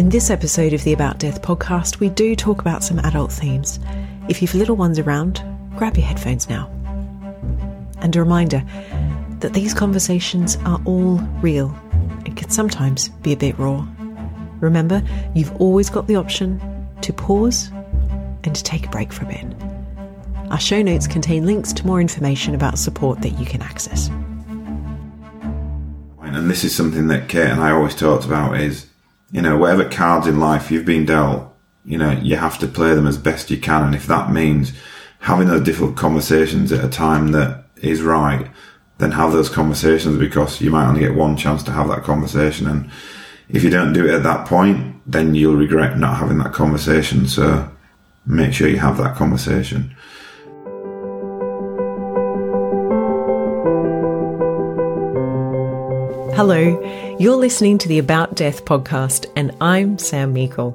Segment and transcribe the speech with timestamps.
[0.00, 3.78] In this episode of the About Death podcast, we do talk about some adult themes.
[4.30, 5.44] If you've little ones around,
[5.76, 6.70] grab your headphones now.
[7.98, 8.64] And a reminder
[9.40, 11.78] that these conversations are all real
[12.24, 13.86] and can sometimes be a bit raw.
[14.60, 15.02] Remember,
[15.34, 16.62] you've always got the option
[17.02, 17.70] to pause
[18.44, 19.44] and to take a break for a bit.
[20.50, 24.08] Our show notes contain links to more information about support that you can access.
[26.22, 28.89] And this is something that Kate and I always talked about is,
[29.30, 31.54] you know, whatever cards in life you've been dealt,
[31.84, 33.82] you know, you have to play them as best you can.
[33.84, 34.72] And if that means
[35.20, 38.50] having those difficult conversations at a time that is right,
[38.98, 42.66] then have those conversations because you might only get one chance to have that conversation.
[42.66, 42.90] And
[43.48, 47.26] if you don't do it at that point, then you'll regret not having that conversation.
[47.26, 47.70] So
[48.26, 49.94] make sure you have that conversation.
[56.40, 60.72] Hello, you're listening to the About Death podcast, and I'm Sam Meikle.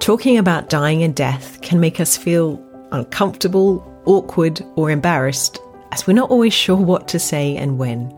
[0.00, 5.60] Talking about dying and death can make us feel uncomfortable, awkward, or embarrassed,
[5.92, 8.12] as we're not always sure what to say and when.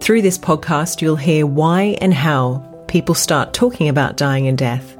[0.00, 2.56] Through this podcast, you'll hear why and how
[2.88, 4.96] people start talking about dying and death,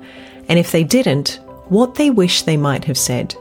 [0.49, 3.35] and if they didn't, what they wish they might have said,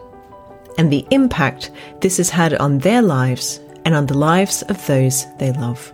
[0.79, 1.69] and the impact
[1.99, 5.93] this has had on their lives and on the lives of those they love.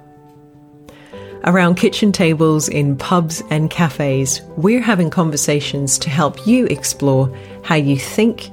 [1.47, 7.75] Around kitchen tables in pubs and cafes, we're having conversations to help you explore how
[7.75, 8.51] you think,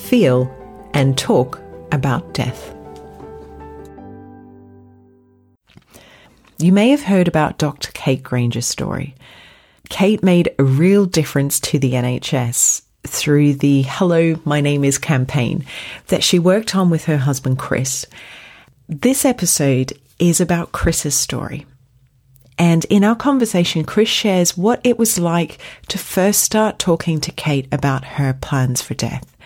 [0.00, 0.50] feel,
[0.94, 1.60] and talk
[1.92, 2.74] about death.
[6.56, 7.90] You may have heard about Dr.
[7.92, 9.14] Kate Granger's story.
[9.90, 15.66] Kate made a real difference to the NHS through the Hello, My Name is campaign
[16.06, 18.06] that she worked on with her husband Chris.
[18.88, 21.66] This episode is about Chris's story.
[22.62, 27.32] And in our conversation, Chris shares what it was like to first start talking to
[27.32, 29.36] Kate about her plans for death.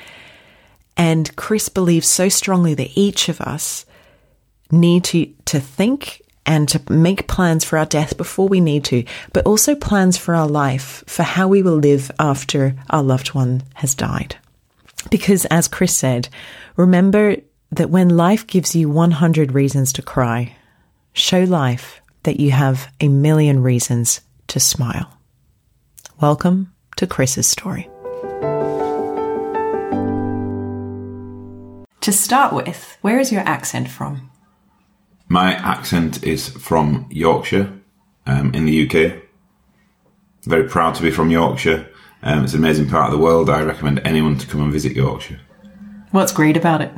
[0.99, 3.87] And Chris believes so strongly that each of us
[4.71, 9.03] need to, to think and to make plans for our death before we need to,
[9.33, 13.63] but also plans for our life, for how we will live after our loved one
[13.77, 14.37] has died.
[15.11, 16.29] Because as Chris said,
[16.77, 17.37] remember
[17.73, 20.55] that when life gives you 100 reasons to cry,
[21.15, 25.17] show life that you have a million reasons to smile.
[26.21, 27.89] Welcome to Chris's story.
[32.01, 34.29] To start with, where is your accent from?
[35.29, 37.73] My accent is from Yorkshire
[38.27, 39.23] um, in the UK.
[40.43, 41.89] Very proud to be from Yorkshire.
[42.23, 43.49] Um, it's an amazing part of the world.
[43.49, 45.39] I recommend anyone to come and visit Yorkshire.
[46.11, 46.91] What's great about it?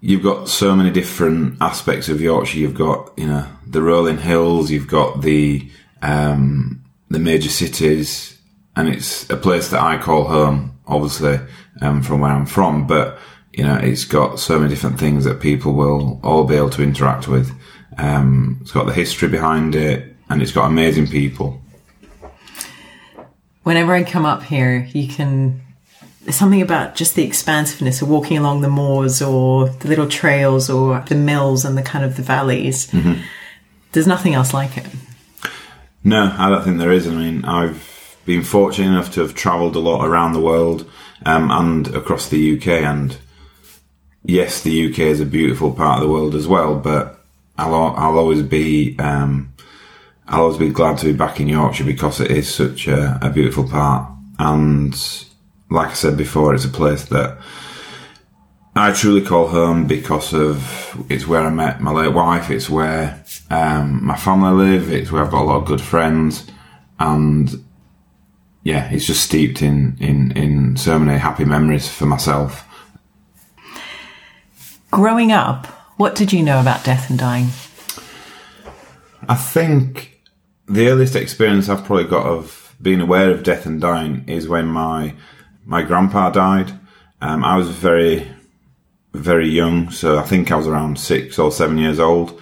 [0.00, 2.58] You've got so many different aspects of Yorkshire.
[2.58, 5.70] You've got, you know, the rolling hills, you've got the,
[6.02, 8.38] um, the major cities,
[8.76, 11.38] and it's a place that I call home, obviously,
[11.82, 13.18] um, from where I'm from, but,
[13.52, 16.82] you know, it's got so many different things that people will all be able to
[16.82, 17.52] interact with.
[17.98, 21.60] Um, it's got the history behind it, and it's got amazing people.
[23.64, 25.60] Whenever I come up here, you can
[26.30, 30.70] there's something about just the expansiveness of walking along the moors or the little trails
[30.70, 32.86] or the mills and the kind of the valleys.
[32.92, 33.20] Mm-hmm.
[33.90, 34.86] There's nothing else like it.
[36.04, 37.08] No, I don't think there is.
[37.08, 40.88] I mean, I've been fortunate enough to have travelled a lot around the world
[41.26, 42.68] um, and across the UK.
[42.68, 43.16] And
[44.22, 46.76] yes, the UK is a beautiful part of the world as well.
[46.76, 47.18] But
[47.58, 49.52] I'll I'll always be um,
[50.28, 53.30] I'll always be glad to be back in Yorkshire because it is such a, a
[53.30, 54.94] beautiful part and
[55.70, 57.38] like I said before, it's a place that
[58.74, 62.50] I truly call home because of it's where I met my late wife.
[62.50, 64.92] It's where um, my family live.
[64.92, 66.46] It's where I've got a lot of good friends,
[66.98, 67.64] and
[68.62, 72.66] yeah, it's just steeped in in in so many happy memories for myself.
[74.90, 75.66] Growing up,
[75.96, 77.48] what did you know about death and dying?
[79.28, 80.20] I think
[80.66, 84.66] the earliest experience I've probably got of being aware of death and dying is when
[84.66, 85.14] my
[85.64, 86.72] my grandpa died.
[87.20, 88.30] Um, I was very,
[89.12, 92.40] very young, so I think I was around six or seven years old.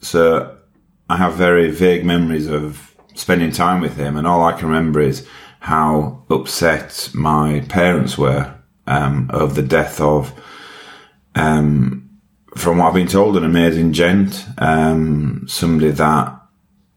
[0.00, 0.56] So
[1.08, 5.00] I have very vague memories of spending time with him, and all I can remember
[5.00, 5.26] is
[5.60, 8.54] how upset my parents were
[8.86, 10.32] um, of the death of,
[11.34, 12.10] um,
[12.56, 16.40] from what I've been told, an amazing gent, um, somebody that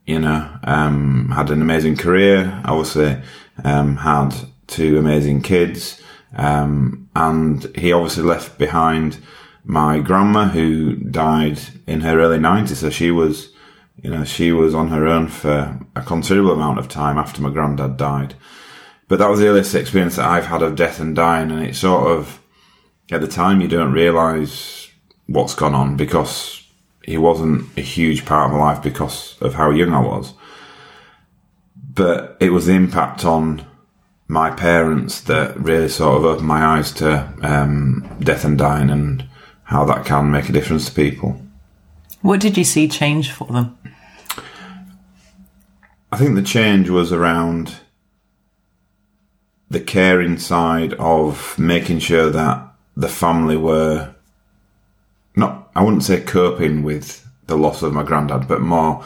[0.06, 3.20] you know um, had an amazing career, obviously
[3.64, 4.34] um, had
[4.68, 6.00] two amazing kids.
[6.36, 9.18] Um, and he obviously left behind
[9.64, 12.76] my grandma who died in her early 90s.
[12.76, 13.50] So she was
[14.00, 17.50] You know, she was on her own for a considerable amount of time after my
[17.50, 18.34] granddad died.
[19.08, 21.74] But that was the earliest experience that I've had of death and dying, and it
[21.74, 22.40] sort of,
[23.10, 24.88] at the time, you don't realise
[25.26, 26.62] what's gone on because
[27.04, 30.34] he wasn't a huge part of my life because of how young I was.
[31.74, 33.66] But it was the impact on
[34.28, 39.26] my parents that really sort of opened my eyes to um, death and dying and
[39.64, 41.40] how that can make a difference to people.
[42.20, 43.78] What did you see change for them?
[46.12, 47.76] I think the change was around
[49.70, 52.66] the caring side of making sure that
[52.96, 54.14] the family were
[55.36, 59.04] not, I wouldn't say coping with the loss of my granddad, but more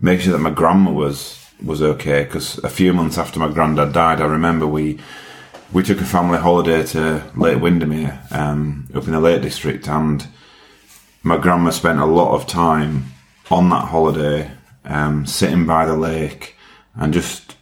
[0.00, 2.24] making sure that my grandma was was okay.
[2.24, 4.98] Because a few months after my granddad died, I remember we
[5.72, 10.26] we took a family holiday to Lake Windermere um, up in the Lake District, and
[11.22, 13.06] my grandma spent a lot of time
[13.50, 14.50] on that holiday,
[14.84, 16.56] um, sitting by the lake,
[16.94, 17.56] and just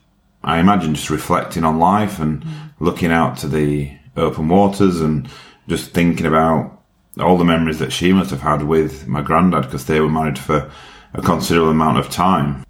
[0.44, 2.70] I imagine just reflecting on life and mm.
[2.78, 5.28] looking out to the open waters and
[5.68, 6.80] just thinking about
[7.18, 10.38] all the memories that she must have had with my granddad because they were married
[10.38, 10.70] for
[11.14, 12.64] a considerable amount of time,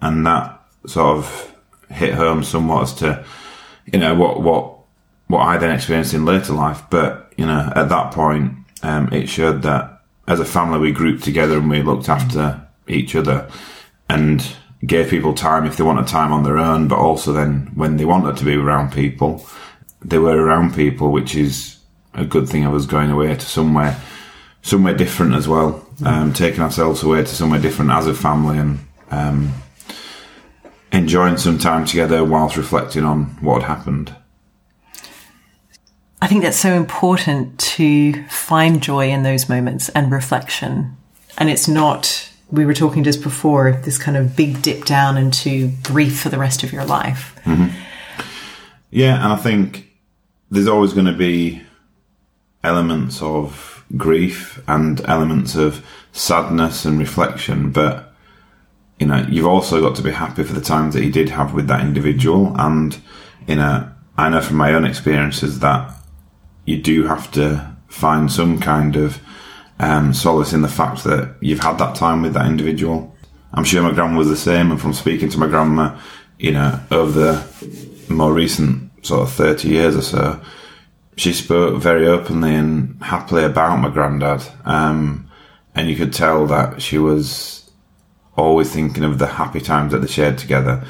[0.00, 1.56] and that sort of
[1.90, 3.24] hit home somewhat as to
[3.92, 4.76] you know what what
[5.26, 6.82] what I then experienced in later life.
[6.90, 11.24] But you know, at that point, um, it showed that as a family we grouped
[11.24, 13.48] together and we looked after each other
[14.08, 17.96] and gave people time if they wanted time on their own, but also then when
[17.96, 19.44] they wanted to be around people,
[20.02, 21.78] they were around people, which is
[22.14, 22.64] a good thing.
[22.64, 24.00] I was going away to somewhere,
[24.62, 28.78] somewhere different as well, um, taking ourselves away to somewhere different as a family and
[29.10, 29.52] um,
[30.92, 34.14] enjoying some time together whilst reflecting on what had happened.
[36.22, 40.96] I think that's so important to find joy in those moments and reflection.
[41.38, 45.72] And it's not, we were talking just before, this kind of big dip down into
[45.82, 47.38] grief for the rest of your life.
[47.44, 47.74] Mm-hmm.
[48.90, 49.90] Yeah, and I think
[50.50, 51.62] there's always going to be
[52.62, 58.09] elements of grief and elements of sadness and reflection, but
[59.00, 61.54] you know, you've also got to be happy for the times that you did have
[61.54, 62.54] with that individual.
[62.60, 62.96] And,
[63.48, 65.94] you know, I know from my own experiences that
[66.66, 69.18] you do have to find some kind of
[69.78, 73.16] um, solace in the fact that you've had that time with that individual.
[73.54, 75.98] I'm sure my grandma was the same, and from speaking to my grandma,
[76.38, 80.40] you know, over the more recent sort of 30 years or so,
[81.16, 84.42] she spoke very openly and happily about my granddad.
[84.66, 85.30] Um,
[85.74, 87.59] and you could tell that she was
[88.40, 90.84] always thinking of the happy times that they shared together.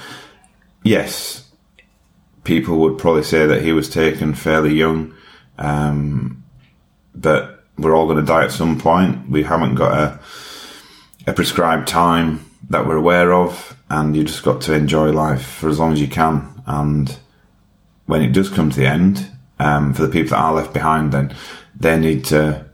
[0.82, 1.48] Yes,
[2.44, 5.14] people would probably say that he was taken fairly young,
[5.58, 6.42] um,
[7.14, 9.28] but we're all going to die at some point.
[9.28, 10.20] We haven't got a,
[11.26, 15.68] a prescribed time that we're aware of, and you just got to enjoy life for
[15.68, 16.62] as long as you can.
[16.66, 17.18] And
[18.06, 21.12] when it does come to the end, um, for the people that are left behind,
[21.12, 21.34] then
[21.78, 22.66] they need to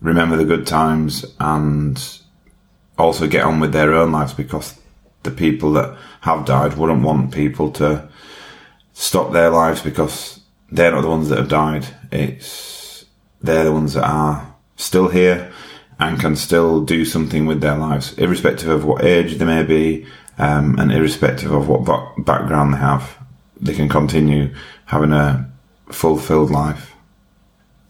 [0.00, 2.20] remember the good times and
[2.98, 4.78] also get on with their own lives because
[5.22, 8.08] the people that have died wouldn't want people to
[8.92, 10.40] stop their lives because
[10.70, 11.86] they're not the ones that have died.
[12.10, 13.04] It's
[13.40, 15.52] they're the ones that are still here
[16.00, 20.06] and can still do something with their lives, irrespective of what age they may be,
[20.38, 21.84] um, and irrespective of what
[22.24, 23.16] background they have.
[23.60, 24.54] They can continue
[24.86, 25.50] having a
[25.90, 26.92] fulfilled life.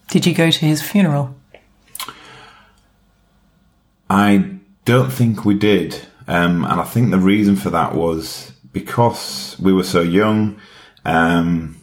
[0.09, 1.35] Did you go to his funeral?
[4.09, 4.58] I
[4.89, 6.01] don't think we did.
[6.27, 10.59] Um, and I think the reason for that was because we were so young,
[11.05, 11.77] um,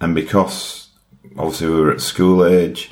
[0.00, 0.88] and because
[1.36, 2.90] obviously we were at school age.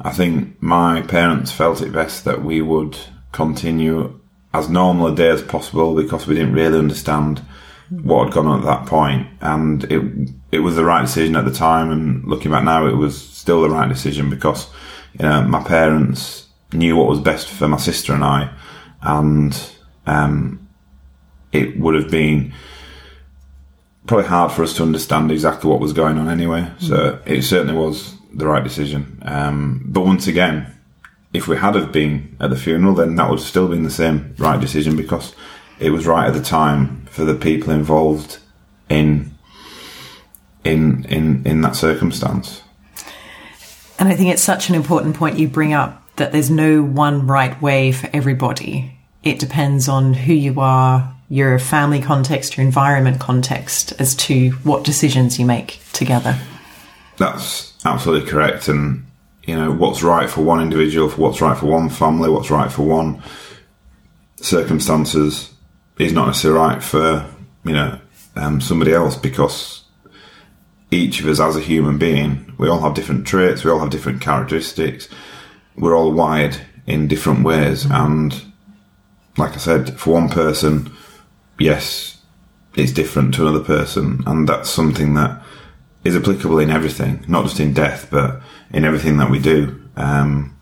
[0.00, 2.96] I think my parents felt it best that we would
[3.32, 4.20] continue
[4.54, 7.42] as normal a day as possible because we didn't really understand
[7.90, 11.44] what had gone on at that point, and it it was the right decision at
[11.44, 11.90] the time.
[11.90, 14.70] And looking back now, it was still the right decision because
[15.14, 18.50] you know my parents knew what was best for my sister and I,
[19.02, 19.70] and
[20.06, 20.68] um,
[21.52, 22.52] it would have been
[24.06, 26.70] probably hard for us to understand exactly what was going on anyway.
[26.78, 27.30] So mm-hmm.
[27.30, 29.22] it certainly was the right decision.
[29.22, 30.74] Um, but once again,
[31.32, 33.90] if we had have been at the funeral, then that would have still been the
[33.90, 35.34] same right decision because
[35.78, 38.38] it was right at the time for the people involved
[38.88, 39.36] in
[40.64, 42.62] in in in that circumstance.
[43.98, 47.26] And I think it's such an important point you bring up that there's no one
[47.26, 48.96] right way for everybody.
[49.22, 54.84] It depends on who you are, your family context, your environment context, as to what
[54.84, 56.38] decisions you make together.
[57.16, 58.68] That's absolutely correct.
[58.68, 59.06] And,
[59.44, 62.70] you know, what's right for one individual, for what's right for one family, what's right
[62.70, 63.22] for one
[64.40, 65.52] circumstances
[65.98, 67.28] is not necessarily right for
[67.64, 67.98] you know
[68.36, 69.84] um, somebody else because
[70.90, 73.90] each of us as a human being, we all have different traits, we all have
[73.90, 75.08] different characteristics,
[75.78, 76.56] we're all wired
[76.86, 78.34] in different ways, and
[79.36, 80.90] like I said, for one person,
[81.58, 82.18] yes,
[82.74, 85.42] it's different to another person, and that's something that
[86.04, 88.40] is applicable in everything, not just in death, but
[88.72, 90.56] in everything that we do, um,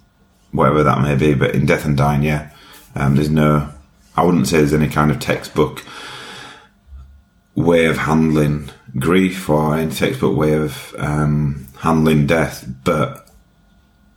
[0.52, 1.34] whatever that may be.
[1.34, 2.50] But in death and dying, yeah,
[2.94, 3.68] um, there's no,
[4.16, 5.84] I wouldn't say there's any kind of textbook
[7.54, 13.25] way of handling grief or any textbook way of um, handling death, but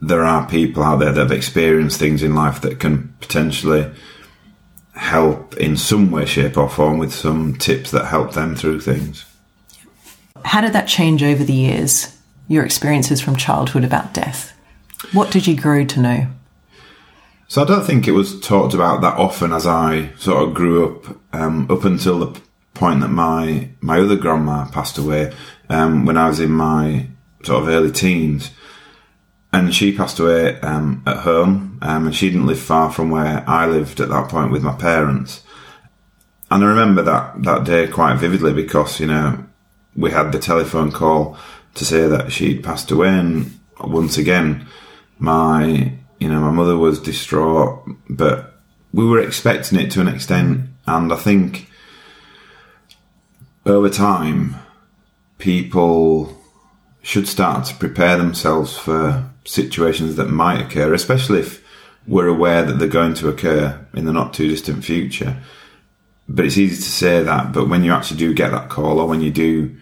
[0.02, 3.92] there are people out there that have experienced things in life that can potentially
[4.94, 9.26] help in some way, shape, or form with some tips that help them through things.
[10.44, 12.16] How did that change over the years?
[12.48, 14.54] Your experiences from childhood about death?
[15.14, 16.28] What did you grow to know?
[17.48, 20.86] So I don't think it was talked about that often as I sort of grew
[20.86, 22.42] up, um, up until the
[22.74, 25.34] point that my my other grandma passed away
[25.70, 27.08] um, when I was in my
[27.44, 28.52] sort of early teens,
[29.52, 33.44] and she passed away um, at home, um, and she didn't live far from where
[33.50, 35.44] I lived at that point with my parents.
[36.52, 39.46] And I remember that that day quite vividly because you know
[39.96, 41.38] we had the telephone call
[41.76, 44.68] to say that she'd passed away, and once again,
[45.18, 48.60] my you know my mother was distraught, but
[48.94, 51.70] we were expecting it to an extent, and I think
[53.66, 54.56] over time,
[55.38, 56.36] people
[57.02, 61.66] should start to prepare themselves for situations that might occur, especially if
[62.06, 65.42] we're aware that they're going to occur in the not too distant future.
[66.28, 69.08] But it's easy to say that, but when you actually do get that call or
[69.08, 69.76] when you do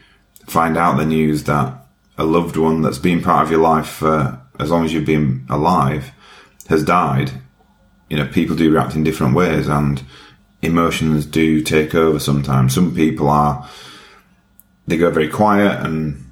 [0.46, 1.86] find out the news that
[2.18, 5.46] a loved one that's been part of your life for as long as you've been
[5.50, 6.12] alive
[6.70, 7.32] has died,
[8.10, 10.02] you know, people do react in different ways and
[10.62, 12.74] emotions do take over sometimes.
[12.74, 13.70] Some people are,
[14.88, 16.24] they go very quiet and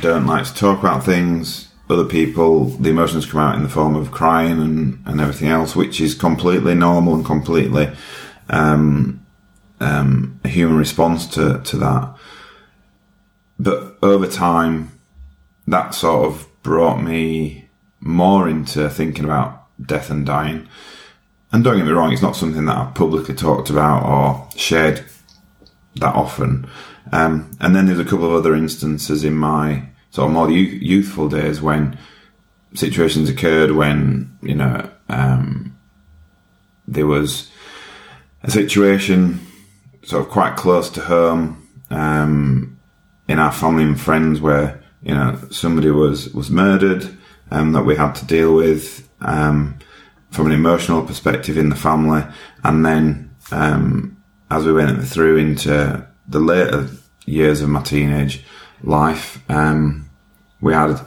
[0.00, 1.69] don't like to talk about things.
[1.90, 5.74] Other people, the emotions come out in the form of crying and, and everything else,
[5.74, 7.90] which is completely normal and completely
[8.48, 9.26] um,
[9.80, 12.14] um, a human response to, to that.
[13.58, 14.92] But over time,
[15.66, 17.68] that sort of brought me
[17.98, 20.68] more into thinking about death and dying.
[21.52, 25.04] And don't get me wrong, it's not something that I've publicly talked about or shared
[25.96, 26.68] that often.
[27.12, 31.28] Um, and then there's a couple of other instances in my sort of more youthful
[31.28, 31.98] days when
[32.74, 35.76] situations occurred when, you know, um,
[36.86, 37.50] there was
[38.42, 39.40] a situation
[40.02, 42.78] sort of quite close to home um,
[43.28, 47.16] in our family and friends where, you know, somebody was, was murdered
[47.50, 49.08] um, that we had to deal with.
[49.20, 49.78] Um,
[50.30, 52.22] from an emotional perspective in the family.
[52.64, 54.16] And then, um,
[54.50, 56.88] as we went through into the later
[57.26, 58.44] years of my teenage
[58.82, 60.08] life, um,
[60.60, 61.00] we had,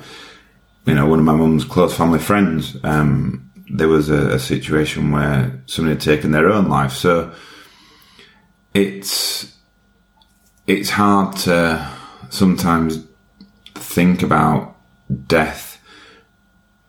[0.86, 2.77] you know, one of my mum's close family friends.
[2.84, 6.92] Um, there was a, a, situation where somebody had taken their own life.
[6.94, 7.34] So
[8.74, 9.58] it's,
[10.68, 11.89] it's hard to
[12.30, 13.03] sometimes
[13.75, 14.75] think about
[15.27, 15.80] death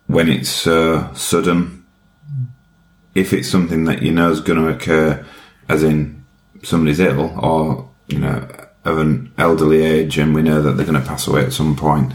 [0.06, 1.84] when it's so sudden
[3.14, 5.24] if it's something that you know is going to occur,
[5.68, 6.24] as in
[6.62, 8.46] somebody's ill or you know
[8.84, 11.76] of an elderly age, and we know that they're going to pass away at some
[11.76, 12.12] point,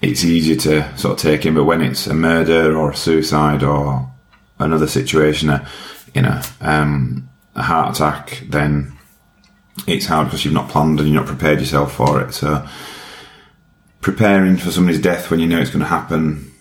[0.00, 1.54] it's easier to sort of take in.
[1.54, 4.10] But when it's a murder or a suicide or
[4.58, 5.68] another situation, a,
[6.14, 8.92] you know, um, a heart attack, then
[9.86, 12.32] it's hard because you've not planned and you are not prepared yourself for it.
[12.32, 12.66] So
[14.00, 16.52] preparing for somebody's death when you know it's going to happen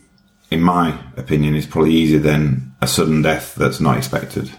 [0.51, 4.51] in my opinion, is probably easier than a sudden death that's not expected.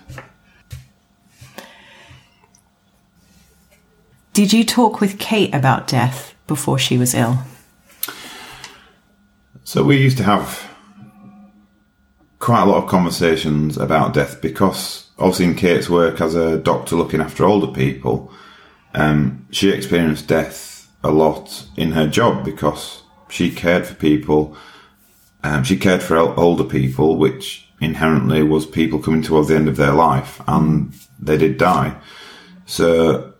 [4.32, 7.38] Did you talk with Kate about death before she was ill?
[9.64, 10.68] So we used to have
[12.38, 16.96] quite a lot of conversations about death because obviously in Kate's work as a doctor
[16.96, 18.32] looking after older people,
[18.94, 24.56] um, she experienced death a lot in her job because she cared for people
[25.44, 29.76] um, she cared for older people, which inherently was people coming towards the end of
[29.76, 31.96] their life, and they did die.
[32.66, 33.31] So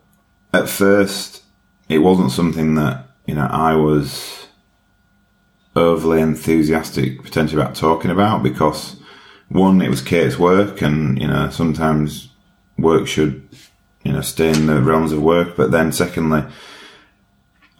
[0.52, 1.42] at first,
[1.88, 4.46] it wasn't something that you know I was
[5.74, 8.96] overly enthusiastic potentially about talking about because
[9.48, 12.28] one, it was Kate's work, and you know sometimes
[12.78, 13.48] work should
[14.04, 16.44] you know stay in the realms of work, but then secondly.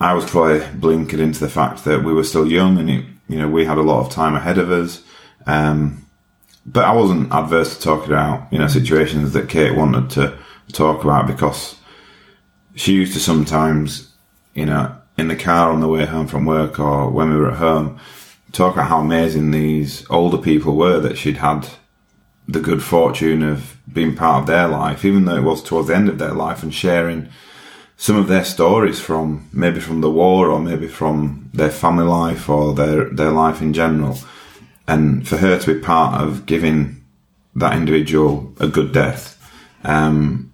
[0.01, 3.39] I was quite blinkered into the fact that we were still young and it you
[3.39, 5.03] know, we had a lot of time ahead of us.
[5.47, 6.07] Um,
[6.67, 10.37] but I wasn't adverse to talking about, you know, situations that Kate wanted to
[10.73, 11.77] talk about because
[12.75, 14.13] she used to sometimes,
[14.55, 17.51] you know, in the car on the way home from work or when we were
[17.51, 17.99] at home,
[18.53, 21.69] talk about how amazing these older people were that she'd had
[22.49, 25.95] the good fortune of being part of their life, even though it was towards the
[25.95, 27.29] end of their life, and sharing
[27.97, 32.49] some of their stories from maybe from the war or maybe from their family life
[32.49, 34.19] or their their life in general.
[34.89, 37.05] And for her to be part of giving
[37.55, 39.39] that individual a good death
[39.85, 40.53] um,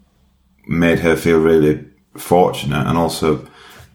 [0.66, 1.87] made her feel really
[2.18, 3.46] fortunate and also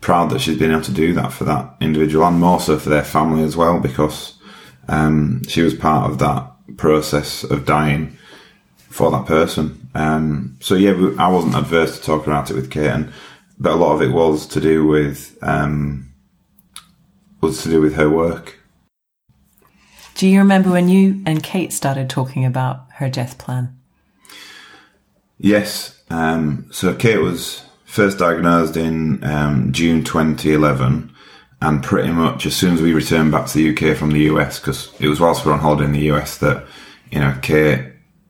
[0.02, 2.90] proud that she's been able to do that for that individual and more so for
[2.90, 4.34] their family as well because
[4.90, 8.18] um, she was part of that process of dying
[8.78, 9.90] for that person.
[9.96, 13.14] Um, so yeah, I wasn't adverse to talking about it with Kate, and,
[13.58, 16.14] but a lot of it was to do with um,
[17.42, 18.60] was to do with her work.
[20.16, 23.78] Do you remember when you and Kate started talking about her death plan?
[25.40, 26.02] Yes.
[26.10, 31.14] Um, so Kate was first diagnosed in um, June 2011,
[31.62, 34.60] and pretty much as soon as we returned back to the UK from the US,
[34.60, 36.66] because it was whilst we were on holiday in the US that
[37.12, 37.86] you know Kate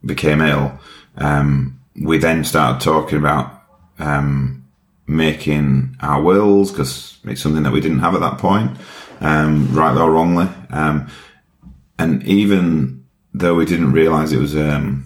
[0.05, 0.77] became ill.
[1.15, 3.63] Um, we then started talking about
[4.00, 4.65] um,
[5.08, 8.77] making our wills because it's something that we didn't have at that point,
[9.22, 10.50] um, rightly or wrongly.
[10.72, 11.08] Um,
[11.98, 15.05] and even though we didn't realise it was um,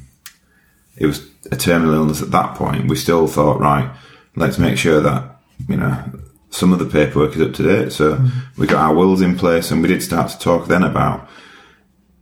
[0.96, 3.96] it was a terminal illness at that point, we still thought, right,
[4.38, 6.04] let's make sure that you know
[6.50, 7.92] some of the paperwork is up to date.
[7.92, 8.62] So mm-hmm.
[8.62, 11.28] we got our wills in place and we did start to talk then about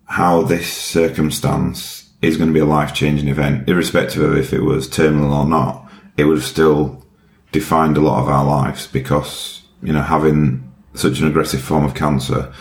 [0.05, 4.61] how this circumstance is going to be a life changing event, irrespective of if it
[4.61, 5.89] was terminal or not.
[6.17, 7.05] It would have still
[7.51, 11.93] defined a lot of our lives because, you know, having such an aggressive form of
[11.93, 12.53] cancer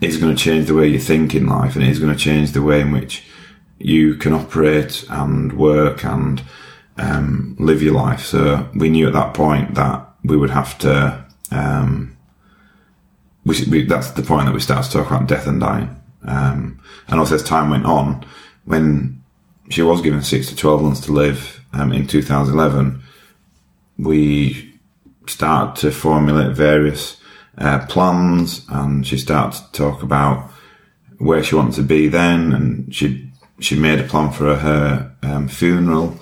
[0.00, 2.18] is going to change the way you think in life and it is going to
[2.18, 3.24] change the way in which
[3.78, 6.42] you can operate and work and
[7.00, 8.24] um, live your life.
[8.24, 11.24] So we knew at that point that we would have to.
[11.50, 12.16] Um,
[13.44, 15.96] we, we, that's the point that we started to talk about death and dying.
[16.24, 18.24] Um, and also as time went on,
[18.66, 19.22] when
[19.70, 23.02] she was given six to twelve months to live um, in 2011,
[23.98, 24.78] we
[25.26, 27.16] started to formulate various
[27.56, 30.50] uh, plans, and she started to talk about
[31.18, 35.48] where she wanted to be then, and she she made a plan for her um,
[35.48, 36.18] funeral,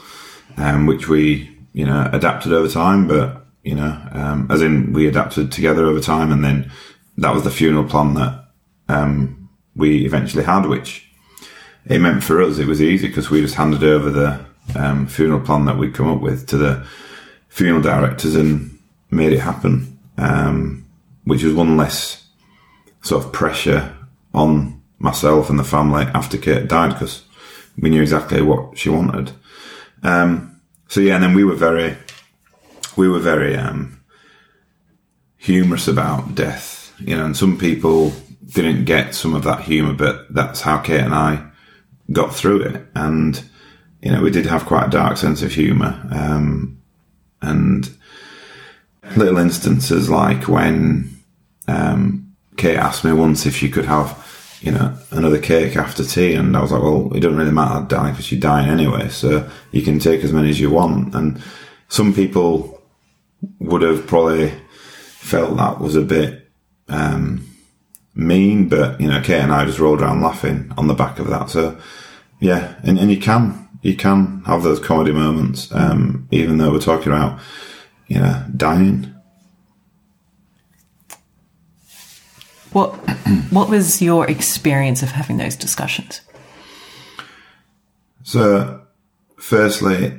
[0.58, 5.06] um, which we you know adapted over time, but you know, um, as in we
[5.06, 6.70] adapted together over time, and then
[7.16, 8.44] that was the funeral plan that
[8.88, 11.10] um, we eventually had, which
[11.86, 14.44] it meant for us it was easy because we just handed over the
[14.76, 16.86] um, funeral plan that we'd come up with to the
[17.48, 18.78] funeral directors and
[19.10, 20.84] made it happen, um,
[21.24, 22.26] which was one less
[23.02, 23.96] sort of pressure
[24.34, 27.24] on myself and the family after Kate died because
[27.78, 29.32] we knew exactly what she wanted.
[30.02, 31.96] Um, so yeah, and then we were very
[32.96, 34.00] we were very um,
[35.36, 38.12] humorous about death, you know, and some people
[38.44, 41.48] didn't get some of that humour, but that's how Kate and I
[42.12, 42.86] got through it.
[42.94, 43.42] And,
[44.02, 46.00] you know, we did have quite a dark sense of humour.
[46.10, 46.80] Um,
[47.40, 47.90] and
[49.16, 51.16] little instances like when
[51.68, 54.24] um, Kate asked me once if she could have,
[54.60, 57.86] you know, another cake after tea, and I was like, well, it doesn't really matter,
[57.86, 61.14] die because you're dying anyway, so you can take as many as you want.
[61.14, 61.40] And
[61.88, 62.82] some people
[63.60, 64.52] would have probably
[65.16, 66.50] felt that was a bit
[66.88, 67.48] um,
[68.18, 71.28] mean, but you know, Kate and I just rolled around laughing on the back of
[71.28, 71.50] that.
[71.50, 71.78] So
[72.40, 76.80] yeah, and, and you can you can have those comedy moments, um, even though we're
[76.80, 77.40] talking about
[78.08, 79.14] you know dying.
[82.72, 82.90] What
[83.50, 86.20] what was your experience of having those discussions?
[88.22, 88.82] So,
[89.38, 90.18] firstly,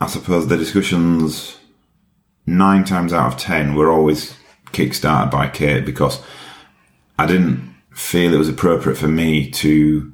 [0.00, 1.58] I suppose the discussions
[2.46, 4.34] nine times out of ten were always
[4.72, 6.22] kickstarted by Kate because
[7.18, 10.12] I didn't feel it was appropriate for me to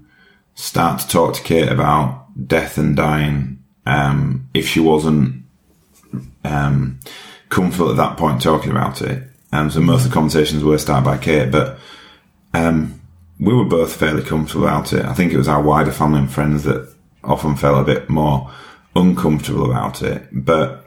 [0.54, 5.44] start to talk to Kate about death and dying um, if she wasn't
[6.44, 6.98] um,
[7.50, 9.22] comfortable at that point talking about it.
[9.54, 11.78] Um, so most of the conversations were started by Kate, but
[12.54, 13.00] um,
[13.38, 15.04] we were both fairly comfortable about it.
[15.04, 18.50] I think it was our wider family and friends that often felt a bit more
[18.96, 20.26] uncomfortable about it.
[20.32, 20.84] But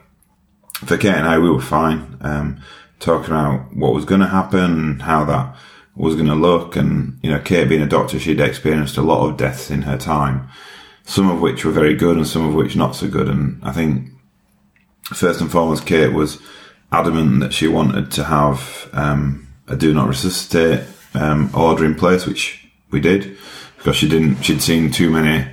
[0.84, 2.18] for Kate and I, we were fine.
[2.20, 2.60] Um,
[3.00, 5.56] talking about what was going to happen, how that
[5.96, 9.26] was going to look, and you know, Kate being a doctor, she'd experienced a lot
[9.26, 10.46] of deaths in her time,
[11.04, 13.28] some of which were very good and some of which not so good.
[13.28, 14.10] And I think
[15.04, 16.38] first and foremost, Kate was
[16.92, 22.26] adamant that she wanted to have um, a do not resuscitate um, order in place,
[22.26, 23.36] which we did
[23.76, 24.42] because she didn't.
[24.42, 25.48] She'd seen too many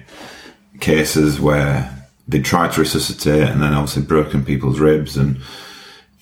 [0.80, 1.92] cases where
[2.28, 5.40] they tried to resuscitate and then obviously broken people's ribs and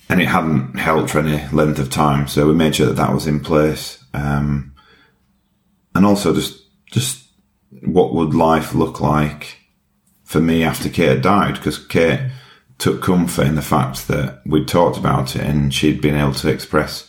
[0.08, 2.28] and it hadn't helped for any length of time.
[2.28, 4.04] So we made sure that that was in place.
[4.12, 4.74] Um,
[5.94, 7.26] and also just just
[7.82, 9.58] what would life look like
[10.24, 11.54] for me after Kate died?
[11.54, 12.30] Because Kate
[12.78, 16.48] took comfort in the fact that we'd talked about it and she'd been able to
[16.48, 17.08] express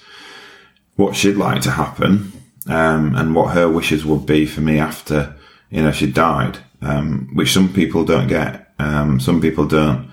[0.96, 2.32] what she'd like to happen
[2.68, 5.36] um, and what her wishes would be for me after
[5.70, 8.74] you know she died, um, which some people don't get.
[8.80, 10.12] Um, some people don't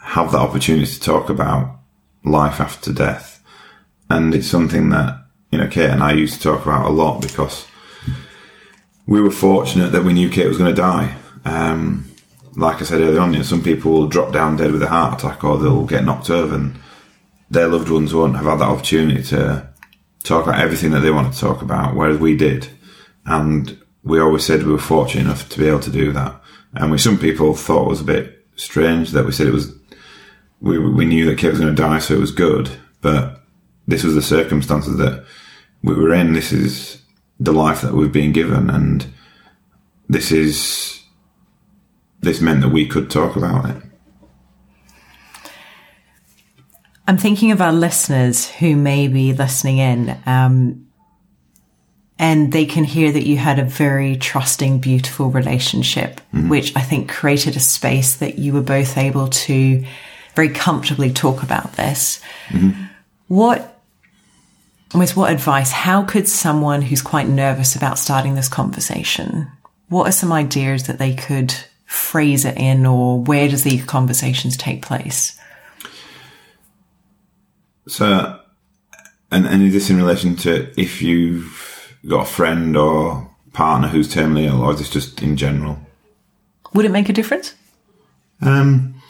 [0.00, 1.80] have that opportunity to talk about
[2.24, 3.42] life after death,
[4.10, 5.18] and it's something that
[5.50, 7.66] you know Kate and I used to talk about a lot because
[9.06, 11.16] we were fortunate that we knew Kate was going to die.
[11.44, 12.07] Um,
[12.58, 14.88] like I said earlier on, you know, some people will drop down dead with a
[14.88, 16.78] heart attack or they'll get knocked over and
[17.50, 19.68] their loved ones won't have had that opportunity to
[20.24, 22.68] talk about everything that they want to talk about, whereas we did.
[23.24, 26.34] And we always said we were fortunate enough to be able to do that.
[26.74, 29.72] And which some people thought it was a bit strange that we said it was,
[30.60, 32.70] we, we knew that Kate was going to die, so it was good.
[33.00, 33.40] But
[33.86, 35.24] this was the circumstances that
[35.82, 36.32] we were in.
[36.32, 37.00] This is
[37.38, 38.68] the life that we've been given.
[38.68, 39.06] And
[40.08, 40.97] this is,
[42.20, 43.82] this meant that we could talk about it.
[47.06, 50.86] I'm thinking of our listeners who may be listening in, um,
[52.18, 56.50] and they can hear that you had a very trusting, beautiful relationship, mm-hmm.
[56.50, 59.84] which I think created a space that you were both able to
[60.34, 62.20] very comfortably talk about this.
[62.48, 62.84] Mm-hmm.
[63.28, 63.80] What,
[64.92, 69.50] almost what advice, how could someone who's quite nervous about starting this conversation,
[69.88, 71.54] what are some ideas that they could
[71.88, 75.38] phrase it in, or where does these conversations take place?
[77.88, 78.38] So,
[79.32, 84.14] and, and is this in relation to if you've got a friend or partner who's
[84.14, 85.78] terminally ill, or is this just in general?
[86.74, 87.54] Would it make a difference?
[88.42, 89.00] Um,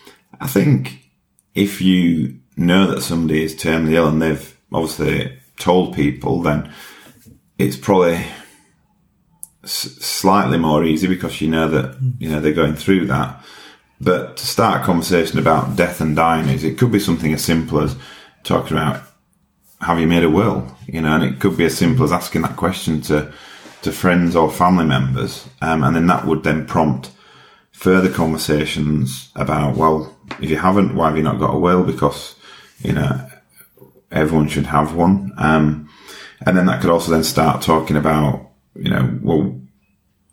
[0.40, 1.10] I think
[1.56, 6.72] if you know that somebody is terminally ill and they've obviously told people, then
[7.58, 8.24] it's probably
[9.68, 13.42] s- slightly more easy because you know that you know they're going through that.
[14.00, 17.44] But to start a conversation about death and dying is it could be something as
[17.44, 17.96] simple as
[18.44, 19.02] talking about
[19.80, 20.76] have you made a will?
[20.86, 23.32] You know, and it could be as simple as asking that question to
[23.82, 27.12] to friends or family members, um, and then that would then prompt
[27.70, 31.84] further conversations about well, if you haven't, why have you not got a will?
[31.84, 32.34] Because
[32.80, 33.28] you know
[34.10, 35.88] everyone should have one, um,
[36.44, 39.57] and then that could also then start talking about you know well,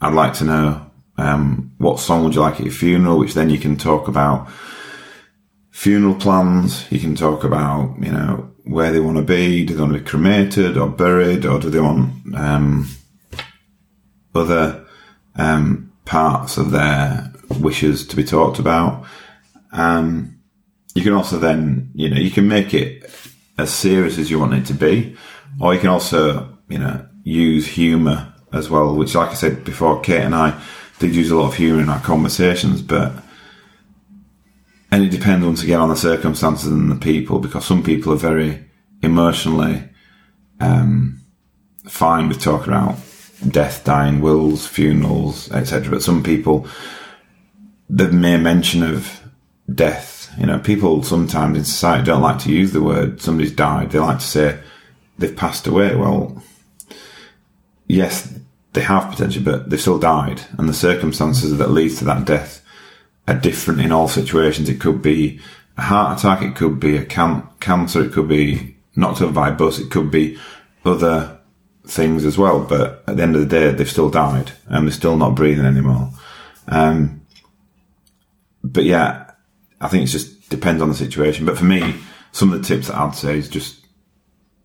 [0.02, 3.50] I'd like to know um, what song would you like at your funeral, which then
[3.50, 4.50] you can talk about
[5.72, 6.90] funeral plans.
[6.92, 9.66] You can talk about, you know, where they want to be.
[9.66, 12.90] Do they want to be cremated or buried, or do they want um,
[14.34, 14.86] other
[15.36, 19.06] um, parts of their wishes to be talked about?
[19.72, 20.40] Um,
[20.94, 23.10] you can also then, you know, you can make it
[23.58, 25.16] as serious as you want it to be,
[25.60, 28.96] or you can also, you know, use humour as well.
[28.96, 30.60] Which, like I said before, Kate and I
[31.00, 33.14] did use a lot of humour in our conversations, but
[34.92, 38.18] and it depends once again on the circumstances and the people because some people are
[38.18, 38.64] very
[39.02, 39.84] emotionally
[40.60, 41.22] um,
[41.88, 42.98] fine with talking about
[43.50, 45.92] death, dying, wills, funerals, etc.
[45.92, 46.68] But some people,
[47.90, 49.22] the mere mention of
[49.74, 53.92] death, you know, people sometimes in society don't like to use the word somebody's died.
[53.92, 54.60] They like to say
[55.18, 55.96] they've passed away.
[55.96, 56.42] Well,
[57.88, 58.35] yes,
[58.76, 62.64] they have potentially, but they've still died, and the circumstances that lead to that death
[63.28, 64.70] are different in all situations.
[64.70, 65.40] It could be
[65.78, 69.50] a heart attack, it could be a can- cancer, it could be knocked over by
[69.50, 70.38] a bus, it could be
[70.86, 71.40] other
[71.88, 72.64] things as well.
[72.64, 75.66] But at the end of the day, they've still died and they're still not breathing
[75.66, 76.12] anymore.
[76.68, 77.22] Um,
[78.64, 79.32] but yeah,
[79.82, 81.46] I think it just depends on the situation.
[81.46, 81.96] But for me,
[82.32, 83.86] some of the tips that I'd say is just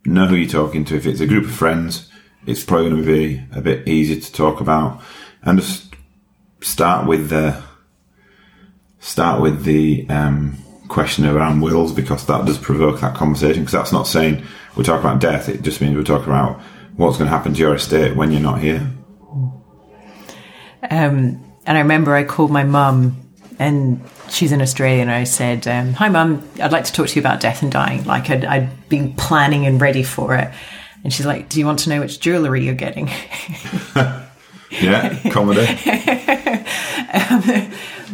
[0.04, 0.96] know who you're talking to.
[0.96, 2.09] If it's a group of friends,
[2.50, 5.00] it's probably going to be a bit easier to talk about
[5.42, 5.94] and just
[6.60, 7.62] start with the
[8.98, 10.58] start with the um,
[10.88, 13.62] question around wills because that does provoke that conversation.
[13.62, 14.44] Because that's not saying
[14.76, 16.60] we're talking about death; it just means we're talking about
[16.96, 18.86] what's going to happen to your estate when you're not here.
[20.90, 23.16] Um, and I remember I called my mum,
[23.58, 27.14] and she's in Australia, and I said, um, "Hi, mum, I'd like to talk to
[27.14, 28.04] you about death and dying.
[28.04, 30.52] Like I'd, I'd been planning and ready for it."
[31.02, 33.08] And she's like, "Do you want to know which jewellery you're getting?"
[34.70, 35.66] yeah, comedy.
[37.12, 37.72] um,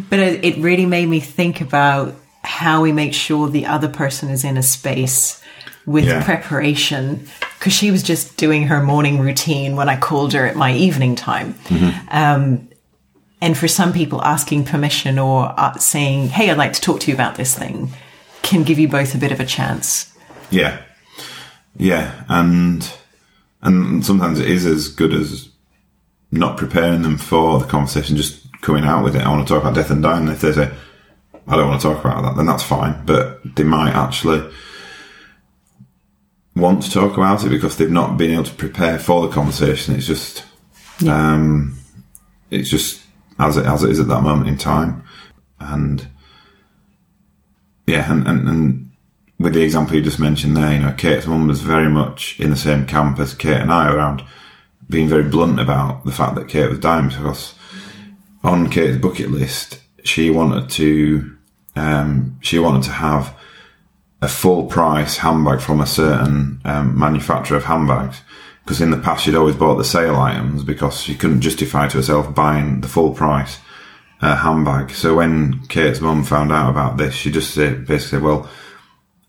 [0.08, 4.44] but it really made me think about how we make sure the other person is
[4.44, 5.42] in a space
[5.84, 6.24] with yeah.
[6.24, 7.26] preparation
[7.58, 11.16] because she was just doing her morning routine when I called her at my evening
[11.16, 11.54] time.
[11.54, 12.08] Mm-hmm.
[12.10, 12.68] Um,
[13.40, 17.10] And for some people, asking permission or uh, saying, hey, I'd like to talk to
[17.10, 17.92] you about this thing
[18.42, 20.12] can give you both a bit of a chance.
[20.50, 20.80] Yeah.
[21.78, 22.24] Yeah.
[22.28, 22.90] And,
[23.62, 25.48] and sometimes it is as good as
[26.30, 29.22] not preparing them for the conversation, just coming out with it.
[29.22, 30.28] I want to talk about death and dying.
[30.28, 30.72] If they say,
[31.46, 33.04] I don't want to talk about that, then that's fine.
[33.06, 34.50] But they might actually
[36.56, 39.94] want to talk about it because they've not been able to prepare for the conversation.
[39.94, 40.44] It's just,
[41.00, 41.34] yeah.
[41.34, 41.78] um,
[42.50, 43.02] it's just
[43.38, 45.04] as it as it is at that moment in time,
[45.60, 46.08] and
[47.86, 48.85] yeah, and, and, and
[49.38, 52.50] with the example you just mentioned there, you know, Kate's mum was very much in
[52.50, 54.24] the same camp as Kate and I around
[54.88, 57.54] being very blunt about the fact that Kate was dying because
[58.42, 61.36] on Kate's bucket list, she wanted to,
[61.74, 63.36] um, she wanted to have
[64.22, 68.22] a full price handbag from a certain um, manufacturer of handbags.
[68.64, 71.98] Because in the past she'd always bought the sale items because she couldn't justify to
[71.98, 73.58] herself buying the full price
[74.20, 74.90] uh, handbag.
[74.90, 78.48] So when Kate's mum found out about this, she just said, basically said, well,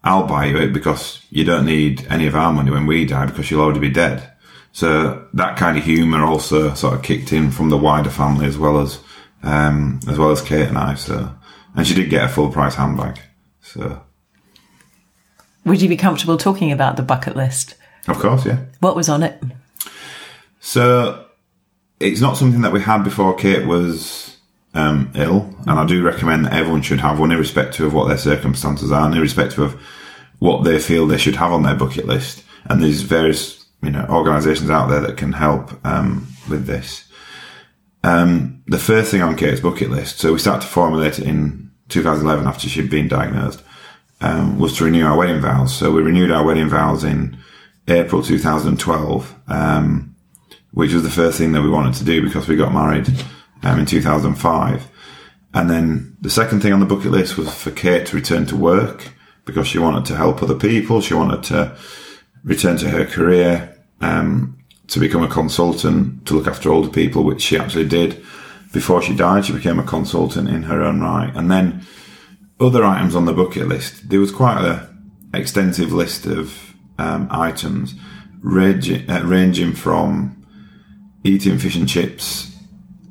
[0.07, 3.25] I'll buy you it because you don't need any of our money when we die
[3.25, 4.31] because you'll already be dead.
[4.71, 8.57] So that kind of humour also sort of kicked in from the wider family as
[8.57, 8.99] well as,
[9.43, 10.95] um, as well as Kate and I.
[10.95, 11.33] So,
[11.75, 13.19] and she did get a full price handbag.
[13.61, 14.01] So
[15.67, 17.75] would you be comfortable talking about the bucket list?
[18.07, 18.59] Of course, yeah.
[18.79, 19.43] What was on it?
[20.61, 21.25] So
[21.99, 24.36] it's not something that we had before Kate was
[24.77, 28.17] um, ill, and I do recommend that everyone should have one, irrespective of what their
[28.17, 29.81] circumstances are, and irrespective of
[30.39, 32.43] what they feel they should have on their bucket list.
[32.65, 37.05] And there's various you know organisations out there that can help um, with this.
[38.03, 41.71] Um, the first thing on Kate's bucket list, so we started to formulate it in
[41.89, 43.63] 2011 after she'd been diagnosed
[44.21, 45.75] um, was to renew our wedding vows.
[45.75, 47.37] So we renewed our wedding vows in
[47.87, 50.15] April 2012, um,
[50.71, 53.07] which was the first thing that we wanted to do because we got married
[53.63, 54.87] um, in 2005.
[55.53, 58.55] And then the second thing on the bucket list was for Kate to return to
[58.55, 59.09] work
[59.45, 61.01] because she wanted to help other people.
[61.01, 61.75] She wanted to
[62.43, 67.41] return to her career, um, to become a consultant, to look after older people, which
[67.41, 68.23] she actually did
[68.71, 69.45] before she died.
[69.45, 71.33] She became a consultant in her own right.
[71.35, 71.85] And then
[72.59, 74.87] other items on the bucket list, there was quite a
[75.33, 77.95] extensive list of um, items
[78.41, 80.45] ranging, uh, ranging from
[81.23, 82.56] eating fish and chips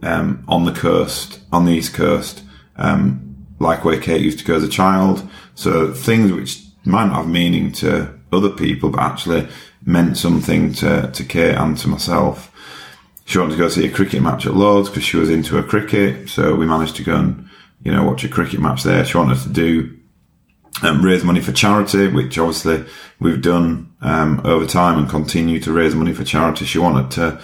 [0.06, 2.42] um, on the coast, on the east coast,
[2.76, 5.28] um, like where Kate used to go as a child.
[5.54, 9.48] So things which might not have meaning to other people, but actually
[9.84, 12.52] meant something to, to Kate and to myself.
[13.24, 15.62] She wanted to go see a cricket match at Lords because she was into her
[15.62, 16.28] cricket.
[16.28, 17.48] So we managed to go and
[17.82, 19.04] you know, watch a cricket match there.
[19.04, 19.96] She wanted to do
[20.82, 22.84] um, raise money for charity, which obviously
[23.20, 26.64] we've done um, over time and continue to raise money for charity.
[26.64, 27.40] She wanted to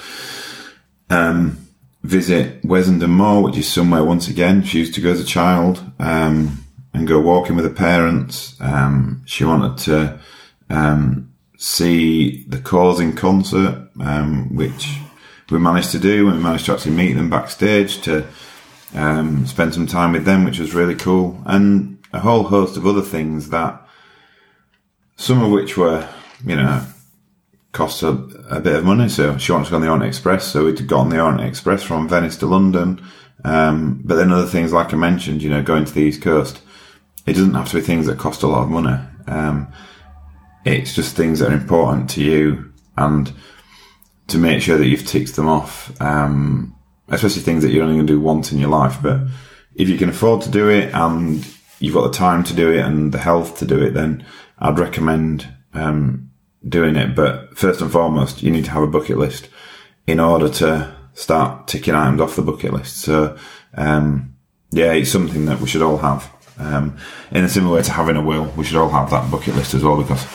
[1.10, 1.61] um,
[2.02, 5.82] visit Wessenden Moor, which is somewhere once again she used to go as a child
[5.98, 8.56] um, and go walking with her parents.
[8.60, 10.20] Um, she wanted to
[10.68, 13.88] um, see the Corrs in concert,
[14.50, 14.98] which
[15.50, 18.26] we managed to do, and we managed to actually meet them backstage to
[18.94, 22.86] um, spent some time with them, which was really cool, and a whole host of
[22.86, 23.80] other things that
[25.16, 26.08] some of which were,
[26.44, 26.84] you know,
[27.72, 28.10] cost a,
[28.50, 29.08] a bit of money.
[29.08, 31.42] So she wanted to go on the Orient Express, so we got on the Orient
[31.42, 33.02] Express from Venice to London.
[33.44, 36.60] Um, but then other things, like I mentioned, you know, going to the East Coast,
[37.26, 38.98] it doesn't have to be things that cost a lot of money.
[39.26, 39.72] Um,
[40.64, 43.32] it's just things that are important to you and
[44.28, 46.00] to make sure that you've ticked them off.
[46.00, 46.76] Um,
[47.08, 48.98] especially things that you're only going to do once in your life.
[49.02, 49.20] But
[49.74, 51.46] if you can afford to do it and
[51.78, 54.24] you've got the time to do it and the health to do it, then
[54.58, 56.30] I'd recommend um,
[56.66, 57.14] doing it.
[57.14, 59.48] But first and foremost, you need to have a bucket list
[60.06, 62.98] in order to start ticking items off the bucket list.
[62.98, 63.36] So,
[63.74, 64.34] um,
[64.70, 66.30] yeah, it's something that we should all have.
[66.58, 66.96] Um,
[67.30, 69.74] in a similar way to having a will, we should all have that bucket list
[69.74, 70.26] as well because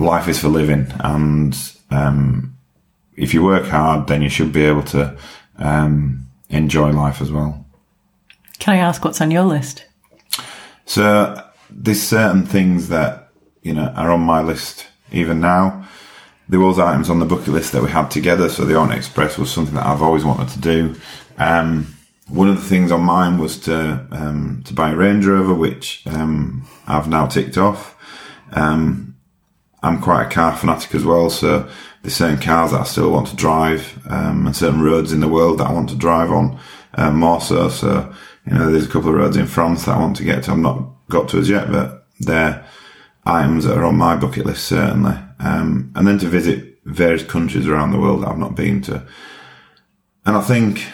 [0.00, 0.92] life is for living.
[1.00, 1.56] And
[1.90, 2.56] um,
[3.16, 5.16] if you work hard, then you should be able to
[5.58, 7.64] um, enjoy life as well.
[8.58, 9.84] Can I ask what's on your list?
[10.86, 13.30] So there's certain things that
[13.62, 15.86] you know are on my list even now.
[16.48, 18.48] There was items on the bucket list that we had together.
[18.48, 20.94] So the Orient Express was something that I've always wanted to do.
[21.38, 21.96] Um,
[22.28, 26.02] one of the things on mine was to um, to buy a Range Rover, which
[26.06, 27.94] um, I've now ticked off.
[28.52, 29.16] Um,
[29.82, 31.68] I'm quite a car fanatic as well, so
[32.02, 35.28] there's certain cars that I still want to drive, um, and certain roads in the
[35.28, 36.58] world that I want to drive on,
[36.94, 37.68] um, more so.
[37.68, 38.12] So,
[38.46, 40.52] you know, there's a couple of roads in France that I want to get to.
[40.52, 42.64] I've not got to as yet, but they're
[43.26, 45.14] items that are on my bucket list, certainly.
[45.38, 49.06] Um, and then to visit various countries around the world that I've not been to.
[50.24, 50.86] And I think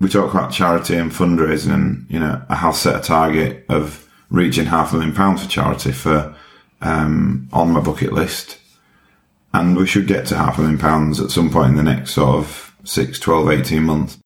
[0.00, 4.08] we talk about charity and fundraising, and you know, I have set a target of
[4.30, 6.34] reaching half a million pounds for charity for
[6.80, 8.58] um, on my bucket list,
[9.52, 12.12] and we should get to half a million pounds at some point in the next
[12.12, 14.18] sort of 6, 12, 18 months.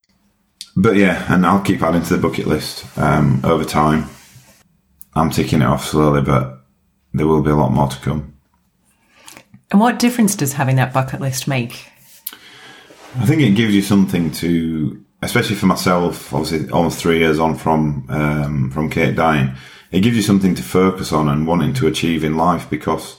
[0.77, 4.09] But yeah, and I'll keep adding to the bucket list um, over time.
[5.15, 6.62] I'm ticking it off slowly, but
[7.15, 8.35] there will be a lot more to come.
[9.71, 11.87] And what difference does having that bucket list make?
[13.17, 17.57] I think it gives you something to, especially for myself, obviously almost three years on
[17.57, 19.55] from um, from Kate dying,
[19.91, 23.19] it gives you something to focus on and wanting to achieve in life because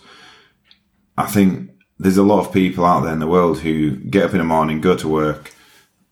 [1.17, 4.31] I think there's a lot of people out there in the world who get up
[4.31, 5.51] in the morning, go to work,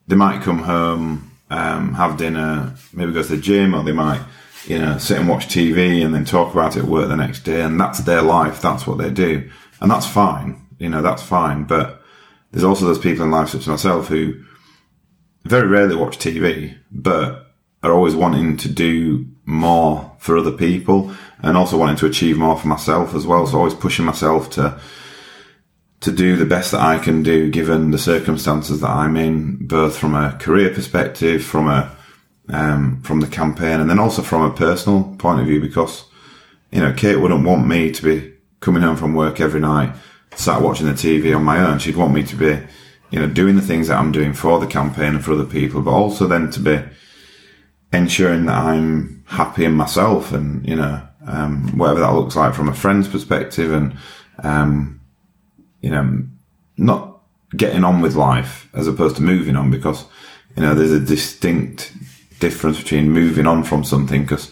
[0.06, 4.22] they might come home, um, have dinner, maybe go to the gym, or they might,
[4.66, 7.40] you know, sit and watch TV and then talk about it at work the next
[7.40, 11.22] day, and that's their life, that's what they do, and that's fine, you know, that's
[11.22, 11.64] fine.
[11.64, 12.02] But
[12.50, 14.42] there's also those people in life, such as myself, who
[15.44, 21.56] very rarely watch TV, but are always wanting to do more for other people and
[21.56, 23.46] also wanting to achieve more for myself as well.
[23.46, 24.80] So always pushing myself to
[26.00, 29.96] to do the best that I can do given the circumstances that I'm in, both
[29.96, 31.96] from a career perspective, from a
[32.48, 35.60] um, from the campaign, and then also from a personal point of view.
[35.60, 36.04] Because
[36.72, 39.94] you know, Kate wouldn't want me to be coming home from work every night,
[40.34, 41.78] sat watching the TV on my own.
[41.78, 42.58] She'd want me to be,
[43.10, 45.82] you know, doing the things that I'm doing for the campaign and for other people,
[45.82, 46.82] but also then to be
[47.92, 52.68] ensuring that I'm happy in myself and, you know, um, whatever that looks like from
[52.68, 53.96] a friend's perspective and,
[54.42, 55.00] um,
[55.82, 56.24] you know,
[56.78, 57.20] not
[57.54, 60.06] getting on with life as opposed to moving on because,
[60.56, 61.92] you know, there's a distinct
[62.42, 64.50] difference between moving on from something because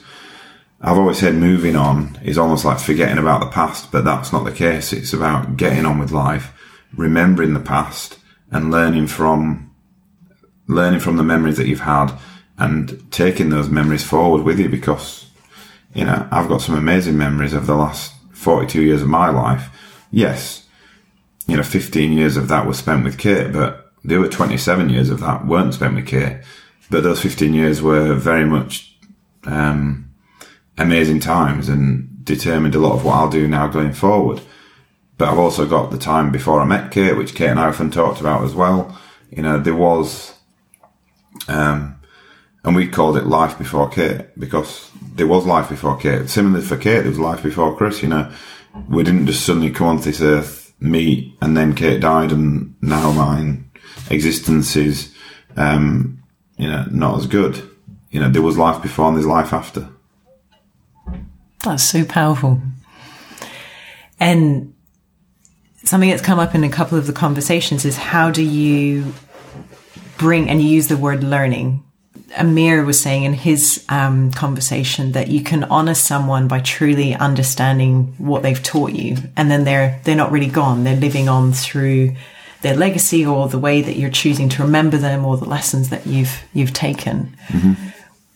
[0.81, 4.45] I've always said moving on is almost like forgetting about the past, but that's not
[4.45, 4.93] the case.
[4.93, 6.53] It's about getting on with life,
[6.97, 8.19] remembering the past
[8.53, 9.75] and learning from,
[10.69, 12.13] learning from the memories that you've had
[12.57, 15.27] and taking those memories forward with you because,
[15.93, 19.69] you know, I've got some amazing memories of the last 42 years of my life.
[20.13, 20.67] Yes,
[21.49, 25.11] you know, 15 years of that was spent with Kate, but the other 27 years
[25.11, 26.39] of that weren't spent with Kate.
[26.91, 28.97] But those 15 years were very much
[29.45, 30.11] um,
[30.77, 34.41] amazing times and determined a lot of what I'll do now going forward.
[35.17, 37.91] But I've also got the time before I met Kate, which Kate and I often
[37.91, 38.99] talked about as well.
[39.31, 40.35] You know, there was,
[41.47, 42.01] um,
[42.65, 46.29] and we called it life before Kate because there was life before Kate.
[46.29, 48.03] Similarly for Kate, there was life before Chris.
[48.03, 48.33] You know,
[48.89, 53.13] we didn't just suddenly come onto this earth, meet, and then Kate died, and now
[53.13, 53.71] mine
[54.11, 55.15] existence is,
[55.57, 56.20] um,
[56.61, 57.63] you know, not as good.
[58.11, 59.89] You know, there was life before and there's life after.
[61.65, 62.61] That's so powerful.
[64.19, 64.75] And
[65.85, 69.13] something that's come up in a couple of the conversations is how do you
[70.19, 71.83] bring, and you use the word learning.
[72.37, 78.15] Amir was saying in his um, conversation that you can honor someone by truly understanding
[78.19, 80.85] what they've taught you, and then they're they're not really gone.
[80.85, 82.15] They're living on through
[82.63, 86.07] their legacy or the way that you're choosing to remember them or the lessons that
[86.07, 87.37] you've you've taken.
[87.49, 87.89] Mm-hmm.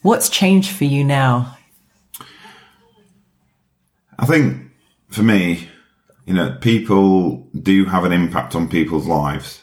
[0.02, 1.56] What's changed for you now
[4.18, 4.70] I think
[5.08, 5.68] for me,
[6.26, 9.62] you know, people do have an impact on people's lives.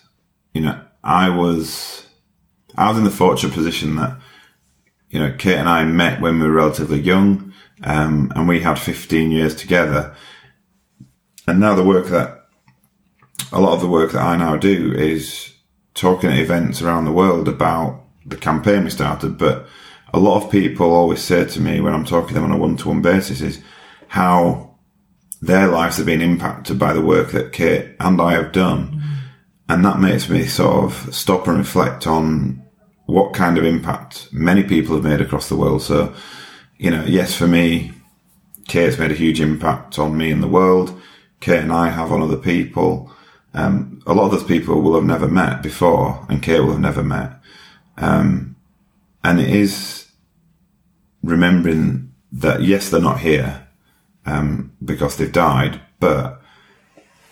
[0.53, 2.05] You know, I was,
[2.77, 4.17] I was in the fortunate position that,
[5.09, 8.77] you know, Kate and I met when we were relatively young, um, and we had
[8.77, 10.15] 15 years together.
[11.47, 12.40] And now the work that,
[13.51, 15.53] a lot of the work that I now do is
[15.93, 19.37] talking at events around the world about the campaign we started.
[19.37, 19.67] But
[20.13, 22.57] a lot of people always say to me when I'm talking to them on a
[22.57, 23.61] one to one basis is,
[24.07, 24.75] how
[25.41, 29.01] their lives have been impacted by the work that Kate and I have done.
[29.69, 32.61] And that makes me sort of stop and reflect on
[33.05, 35.81] what kind of impact many people have made across the world.
[35.81, 36.13] So,
[36.77, 37.93] you know, yes, for me,
[38.67, 40.99] Kate's made a huge impact on me and the world.
[41.39, 43.10] Kate and I have on other people.
[43.53, 46.79] Um, a lot of those people will have never met before and Kate will have
[46.79, 47.33] never met.
[47.97, 48.55] Um,
[49.23, 50.09] and it is
[51.21, 53.67] remembering that yes, they're not here,
[54.25, 56.41] um, because they've died, but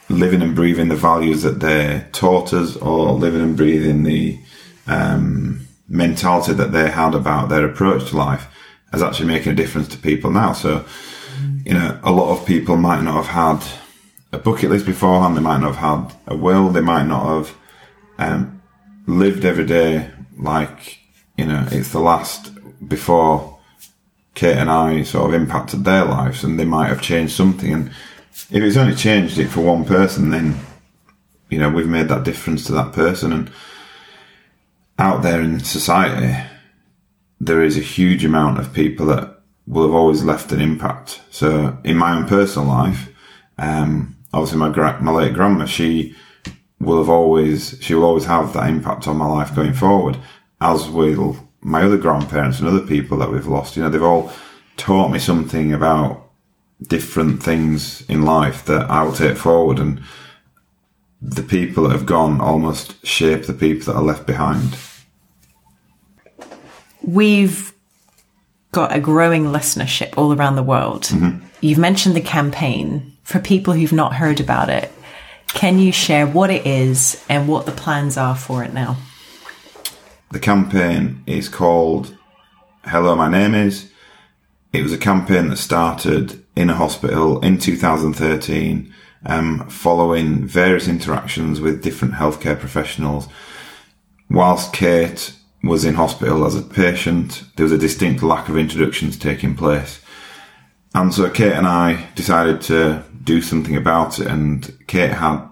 [0.09, 4.39] living and breathing the values that they taught us, or living and breathing the
[4.87, 8.47] um, mentality that they had about their approach to life,
[8.93, 10.51] is actually making a difference to people now.
[10.53, 10.85] So,
[11.65, 13.79] you know, a lot of people might not have had
[14.31, 15.35] a bucket list beforehand.
[15.35, 16.69] They might not have had a will.
[16.69, 17.55] They might not have
[18.17, 18.61] um,
[19.07, 20.99] lived every day like
[21.37, 22.51] you know it's the last
[22.87, 23.59] before
[24.39, 27.73] Kate and I sort of impacted their lives and they might have changed something.
[27.73, 27.89] And
[28.49, 30.57] if it's only changed it for one person, then,
[31.49, 33.33] you know, we've made that difference to that person.
[33.33, 33.51] And
[34.97, 36.41] out there in society,
[37.41, 41.21] there is a huge amount of people that will have always left an impact.
[41.31, 43.09] So in my own personal life,
[43.57, 46.15] um, obviously my gra- my late grandma, she
[46.79, 50.17] will have always she will always have that impact on my life going forward,
[50.61, 53.75] as will my other grandparents and other people that we've lost.
[53.75, 54.31] You know, they've all
[54.77, 56.29] taught me something about
[56.81, 60.01] different things in life that I will take forward and
[61.21, 64.77] the people that have gone almost shape the people that are left behind.
[67.01, 67.73] We've
[68.71, 71.03] got a growing listenership all around the world.
[71.03, 71.45] Mm-hmm.
[71.61, 73.17] You've mentioned the campaign.
[73.29, 74.91] For people who've not heard about it,
[75.49, 78.97] can you share what it is and what the plans are for it now?
[80.31, 82.17] The campaign is called
[82.85, 83.91] Hello, My Name Is.
[84.73, 88.91] It was a campaign that started in a hospital in 2013
[89.27, 93.27] um, following various interactions with different healthcare professionals.
[94.31, 99.19] Whilst Kate was in hospital as a patient, there was a distinct lack of introductions
[99.19, 100.01] taking place.
[100.95, 104.25] And so Kate and I decided to do something about it.
[104.25, 105.47] And Kate had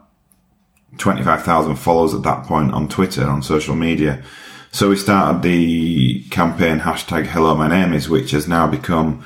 [0.97, 4.23] 25,000 followers at that point on Twitter, on social media.
[4.71, 9.23] So we started the campaign hashtag Hello My Name Is, which has now become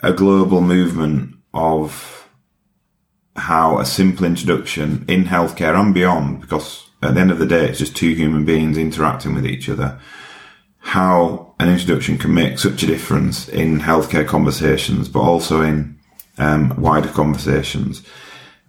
[0.00, 2.28] a global movement of
[3.36, 7.68] how a simple introduction in healthcare and beyond, because at the end of the day,
[7.68, 10.00] it's just two human beings interacting with each other,
[10.78, 15.96] how an introduction can make such a difference in healthcare conversations, but also in
[16.42, 18.02] um, wider conversations.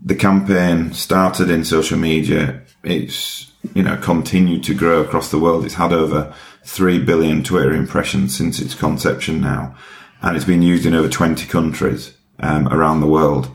[0.01, 2.61] The campaign started in social media.
[2.84, 5.65] It's, you know, continued to grow across the world.
[5.65, 6.34] It's had over
[6.65, 9.76] 3 billion Twitter impressions since its conception now.
[10.21, 13.49] And it's been used in over 20 countries um, around the world.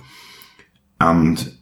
[1.00, 1.54] And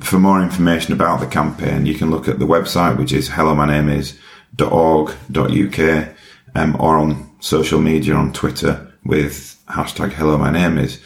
[0.00, 6.16] for more information about the campaign, you can look at the website, which is hellomynameis.org.uk,
[6.54, 11.00] um, or on social media on Twitter with hashtag hello my name is.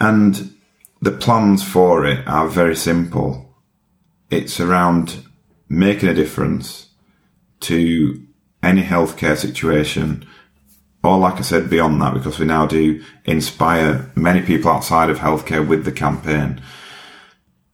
[0.00, 0.54] And
[1.00, 3.54] the plans for it are very simple.
[4.30, 5.24] It's around
[5.68, 6.90] making a difference
[7.60, 8.24] to
[8.62, 10.26] any healthcare situation,
[11.02, 15.18] or like I said, beyond that, because we now do inspire many people outside of
[15.18, 16.60] healthcare with the campaign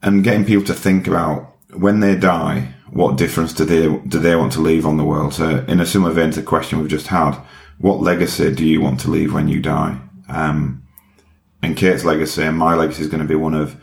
[0.05, 4.37] and getting people to think about when they die, what difference do they do they
[4.37, 5.35] want to leave on the world?
[5.35, 7.37] So, in a similar vein to the question we've just had,
[7.79, 9.99] what legacy do you want to leave when you die?
[10.29, 10.84] Um,
[11.65, 13.81] and Kate's legacy and my legacy is going to be one of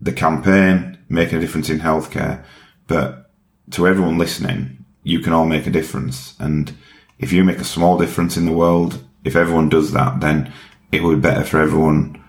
[0.00, 2.44] the campaign making a difference in healthcare.
[2.86, 3.30] But
[3.72, 6.34] to everyone listening, you can all make a difference.
[6.38, 6.74] And
[7.18, 10.52] if you make a small difference in the world, if everyone does that, then
[10.92, 12.20] it will be better for everyone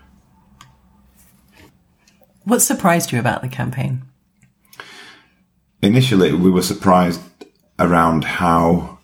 [2.44, 4.02] what surprised you about the campaign?
[5.80, 7.20] Initially, we were surprised
[7.78, 8.98] around how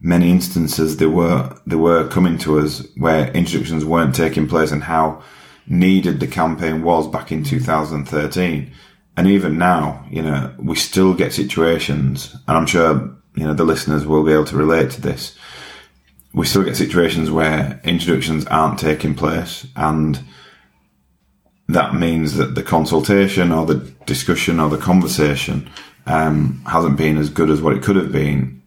[0.00, 4.82] many instances there were there were coming to us where introductions weren't taking place and
[4.82, 5.22] how
[5.66, 8.70] needed the campaign was back in 2013
[9.16, 13.64] and even now you know we still get situations and i'm sure you know the
[13.64, 15.36] listeners will be able to relate to this.
[16.32, 20.20] We still get situations where introductions aren't taking place and
[21.68, 25.70] that means that the consultation or the discussion or the conversation
[26.06, 28.62] um, hasn't been as good as what it could have been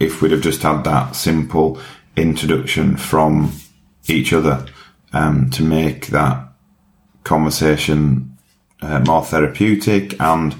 [0.00, 1.80] if we'd have just had that simple
[2.16, 3.52] introduction from
[4.08, 4.66] each other
[5.12, 6.48] um, to make that
[7.24, 8.36] conversation
[8.82, 10.54] uh, more therapeutic and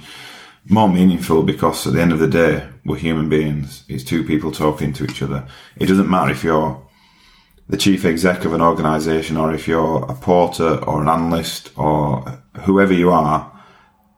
[0.68, 3.84] more meaningful because at the end of the day, we're human beings.
[3.88, 5.46] It's two people talking to each other.
[5.76, 6.80] It doesn't matter if you're
[7.68, 12.42] the chief exec of an organization or if you're a porter or an analyst or
[12.62, 13.50] whoever you are,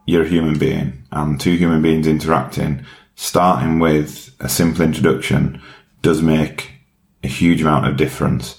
[0.07, 5.61] you're a human being and two human beings interacting, starting with a simple introduction
[6.01, 6.71] does make
[7.23, 8.59] a huge amount of difference.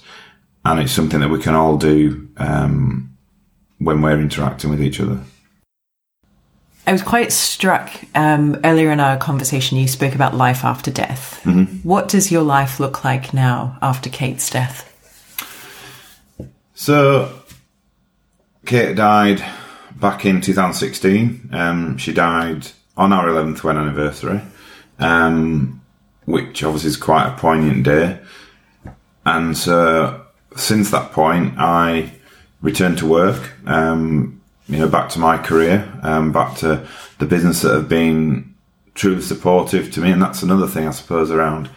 [0.64, 3.16] And it's something that we can all do um,
[3.78, 5.20] when we're interacting with each other.
[6.86, 9.78] I was quite struck um, earlier in our conversation.
[9.78, 11.40] You spoke about life after death.
[11.44, 11.86] Mm-hmm.
[11.86, 14.90] What does your life look like now after Kate's death?
[16.74, 17.40] So,
[18.66, 19.42] Kate died
[19.96, 21.48] back in 2016.
[21.52, 24.42] Um, she died on our 11th wedding anniversary,
[24.98, 25.80] um,
[26.26, 28.18] which obviously is quite a poignant day.
[29.24, 30.23] And so,
[30.56, 32.12] since that point, I
[32.62, 33.52] returned to work.
[33.66, 36.86] Um, you know, back to my career, um, back to
[37.18, 38.54] the business that have been
[38.94, 40.10] truly supportive to me.
[40.10, 41.68] And that's another thing, I suppose, around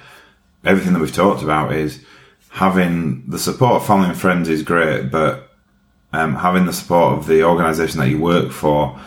[0.63, 2.03] everything that we've talked about is
[2.49, 5.49] having the support of family and friends is great, but
[6.13, 8.97] um, having the support of the organisation that you work for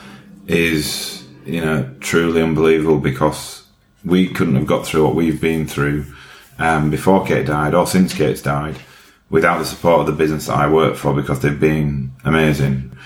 [0.46, 3.64] is, you know, truly unbelievable because
[4.04, 6.04] we couldn't have got through what we've been through
[6.58, 8.76] um, before Kate died or since Kate's died
[9.30, 12.96] without the support of the business that I work for because they've been amazing.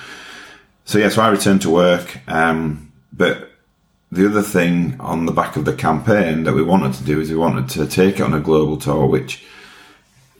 [0.86, 3.50] So yeah, so I returned to work, um, but
[4.10, 7.30] the other thing on the back of the campaign that we wanted to do is
[7.30, 9.44] we wanted to take it on a global tour, which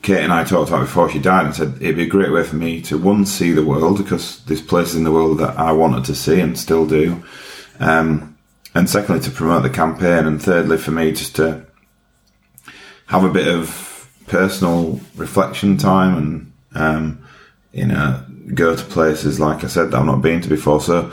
[0.03, 2.45] Kate and I talked about before she died and said it'd be a great way
[2.45, 5.73] for me to one see the world because there's places in the world that I
[5.73, 7.25] wanted to see and still do,
[7.81, 8.37] um,
[8.75, 11.67] and secondly to promote the campaign, and thirdly for me just to
[13.07, 13.94] have a bit of
[14.27, 17.27] personal reflection time and um,
[17.73, 20.81] you know go to places like I said that I've not been to before.
[20.81, 21.13] So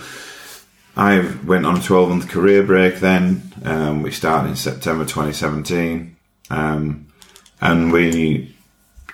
[0.95, 6.16] I went on a 12 month career break then, um, which started in September 2017.
[6.49, 7.07] Um,
[7.62, 8.55] and we,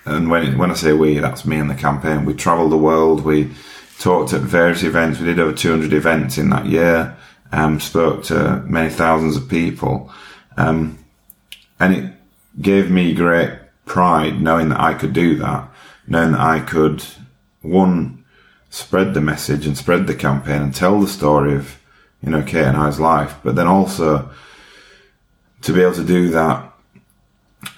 [0.05, 2.25] and when, when I say we, that's me and the campaign.
[2.25, 3.23] We travelled the world.
[3.23, 3.51] We
[3.99, 5.19] talked at various events.
[5.19, 7.15] We did over 200 events in that year.
[7.51, 10.11] Um, spoke to many thousands of people.
[10.57, 10.97] Um,
[11.79, 12.13] and it
[12.59, 13.51] gave me great
[13.87, 15.69] pride knowing that I could do that,
[16.05, 17.03] knowing that I could,
[17.61, 18.23] one,
[18.69, 21.79] spread the message and spread the campaign and tell the story of,
[22.21, 24.29] you know, Kate and I's life, but then also
[25.61, 26.71] to be able to do that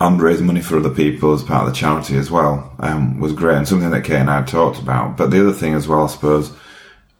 [0.01, 3.33] and raise money for other people as part of the charity as well um, was
[3.33, 5.15] great and something that Kate and I talked about.
[5.15, 6.51] But the other thing as well, I suppose,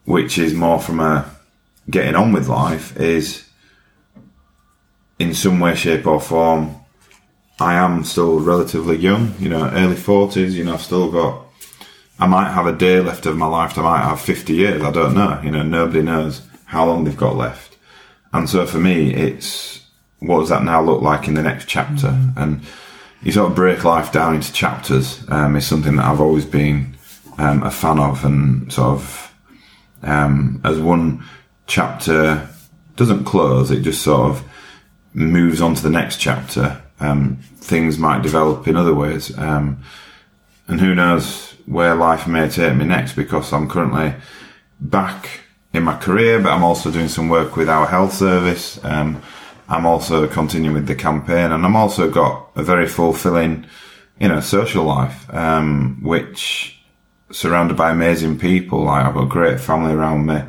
[0.05, 1.29] which is more from a
[1.89, 3.47] getting on with life, is
[5.17, 6.78] in some way, shape, or form,
[7.59, 11.45] I am still relatively young, you know, early 40s, you know, I've still got
[12.19, 13.77] I might have a day left of my life.
[13.77, 14.83] I might have 50 years.
[14.83, 15.39] I don't know.
[15.41, 17.77] You know, nobody knows how long they've got left.
[18.33, 19.85] And so for me, it's
[20.19, 22.07] what does that now look like in the next chapter?
[22.07, 22.39] Mm-hmm.
[22.39, 22.61] And
[23.23, 26.97] you sort of break life down into chapters um, is something that I've always been
[27.37, 29.33] um, a fan of, and sort of
[30.03, 31.23] um, as one
[31.67, 32.47] chapter
[32.97, 34.43] doesn't close, it just sort of
[35.13, 36.78] moves on to the next chapter.
[36.99, 39.83] Um, things might develop in other ways, um,
[40.67, 44.15] and who knows where life may take me next because I'm currently
[44.79, 45.41] back
[45.73, 48.83] in my career, but I'm also doing some work with our health service.
[48.83, 49.21] Um,
[49.67, 53.67] I'm also continuing with the campaign, and I'm also got a very fulfilling,
[54.19, 56.81] you know, social life, um, which
[57.31, 58.89] surrounded by amazing people.
[58.89, 60.41] I've got a great family around me,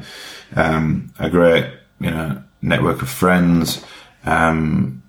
[0.57, 1.67] um, a great,
[2.01, 3.85] you know, network of friends,
[4.25, 5.00] um,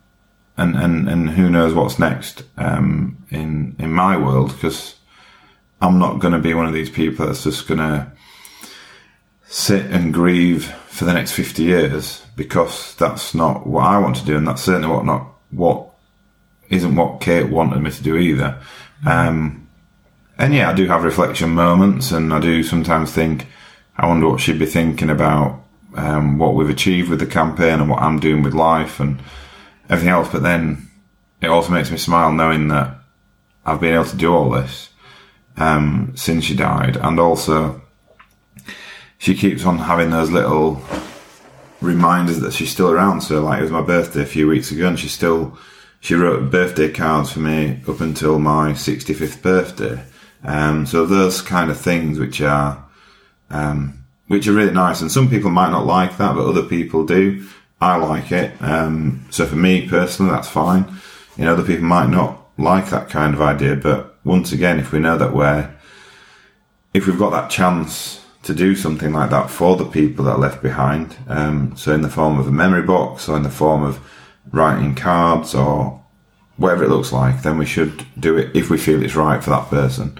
[0.61, 4.95] and and and who knows what's next um, in in my world because
[5.81, 8.11] I'm not going to be one of these people that's just going to
[9.45, 14.25] sit and grieve for the next 50 years because that's not what I want to
[14.25, 14.37] do.
[14.37, 15.89] And that's certainly what not, what
[16.69, 18.61] isn't what Kate wanted me to do either.
[19.05, 19.67] Um,
[20.37, 23.47] and yeah, I do have reflection moments and I do sometimes think,
[23.97, 25.63] I wonder what she'd be thinking about,
[25.95, 29.19] um, what we've achieved with the campaign and what I'm doing with life and
[29.91, 30.29] everything else.
[30.31, 30.89] But then
[31.41, 32.95] it also makes me smile knowing that
[33.65, 34.89] I've been able to do all this
[35.57, 37.81] um, since she died, and also
[39.19, 40.81] she keeps on having those little
[41.81, 43.21] reminders that she's still around.
[43.21, 45.57] So, like, it was my birthday a few weeks ago, and she still
[45.99, 50.03] she wrote birthday cards for me up until my 65th birthday.
[50.43, 52.83] Um, so those kind of things, which are
[53.51, 57.05] um, which are really nice, and some people might not like that, but other people
[57.05, 57.45] do.
[57.81, 58.61] I like it.
[58.61, 60.85] Um, so for me personally, that's fine.
[61.35, 64.91] You know, other people might not like that kind of idea, but once again, if
[64.91, 65.73] we know that we're,
[66.93, 70.39] if we've got that chance to do something like that for the people that are
[70.39, 73.83] left behind, um, so in the form of a memory box or in the form
[73.83, 73.99] of
[74.51, 76.03] writing cards or
[76.57, 79.49] whatever it looks like, then we should do it if we feel it's right for
[79.49, 80.19] that person.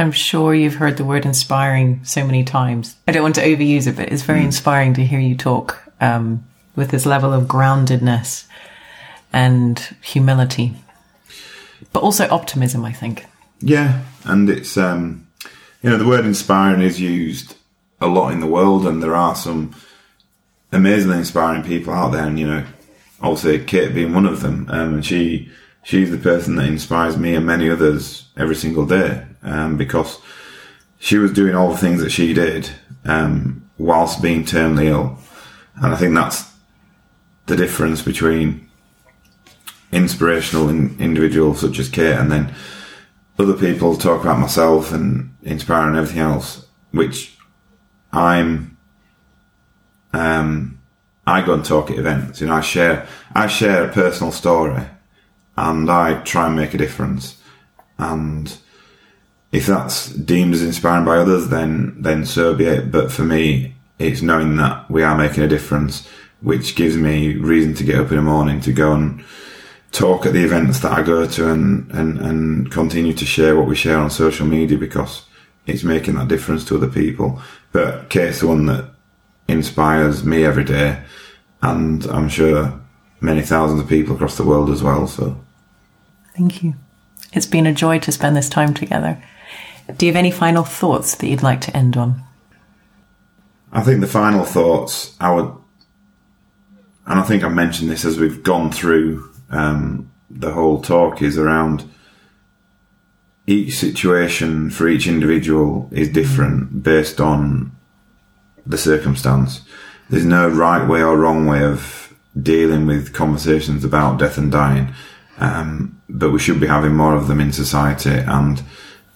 [0.00, 2.96] I'm sure you've heard the word inspiring so many times.
[3.06, 4.46] I don't want to overuse it, but it's very mm.
[4.46, 6.44] inspiring to hear you talk um,
[6.74, 8.46] with this level of groundedness
[9.32, 10.74] and humility
[11.92, 13.26] but also optimism, I think.
[13.60, 15.26] Yeah, and it's um,
[15.82, 17.56] you know the word inspiring is used
[18.00, 19.74] a lot in the world, and there are some
[20.72, 22.64] amazingly inspiring people out there, and you know,
[23.20, 25.50] obviously Kate being one of them, um, and she
[25.82, 30.18] she's the person that inspires me and many others every single day, um, because
[30.98, 32.70] she was doing all the things that she did
[33.04, 35.18] um, whilst being terminally ill,
[35.76, 36.50] and I think that's
[37.46, 38.68] the difference between
[39.92, 42.54] inspirational in, individuals such as Kate, and then
[43.38, 47.36] other people talk about myself and inspiring and everything else, which
[48.12, 48.76] I'm,
[50.12, 50.78] um,
[51.26, 52.40] I go and talk at events.
[52.40, 54.82] You know, I share, I share a personal story,
[55.56, 57.40] and I try and make a difference.
[57.98, 58.56] And
[59.52, 62.90] if that's deemed as inspiring by others, then then so be it.
[62.92, 66.08] But for me, it's knowing that we are making a difference
[66.40, 69.22] which gives me reason to get up in the morning to go and
[69.92, 73.66] talk at the events that I go to and, and, and continue to share what
[73.66, 75.24] we share on social media because
[75.66, 77.42] it's making that difference to other people.
[77.72, 78.90] But Kate's the one that
[79.48, 81.02] inspires me every day,
[81.62, 82.80] and I'm sure
[83.20, 85.06] many thousands of people across the world as well.
[85.06, 85.38] So,
[86.36, 86.74] thank you.
[87.32, 89.22] It's been a joy to spend this time together.
[89.96, 92.22] Do you have any final thoughts that you'd like to end on?
[93.72, 95.52] I think the final thoughts I would,
[97.06, 101.38] and I think I mentioned this as we've gone through um, the whole talk, is
[101.38, 101.84] around
[103.46, 107.72] each situation for each individual is different based on
[108.66, 109.62] the circumstance.
[110.08, 114.92] There's no right way or wrong way of dealing with conversations about death and dying,
[115.38, 118.10] um, but we should be having more of them in society.
[118.10, 118.62] And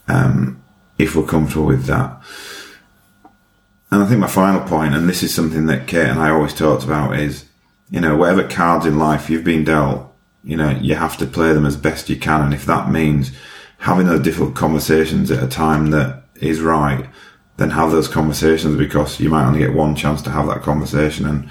[0.09, 0.64] um,
[0.99, 2.21] if we're comfortable with that,
[3.91, 6.55] and I think my final point, and this is something that Kate and I always
[6.55, 7.45] talked about, is
[7.91, 11.53] you know whatever cards in life you've been dealt, you know you have to play
[11.53, 13.33] them as best you can, and if that means
[13.79, 17.07] having those difficult conversations at a time that is right
[17.57, 21.27] then have those conversations because you might only get one chance to have that conversation.
[21.27, 21.49] And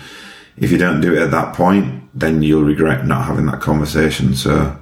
[0.57, 4.35] if you don't do it at that point, then you'll regret not having that conversation.
[4.35, 4.77] So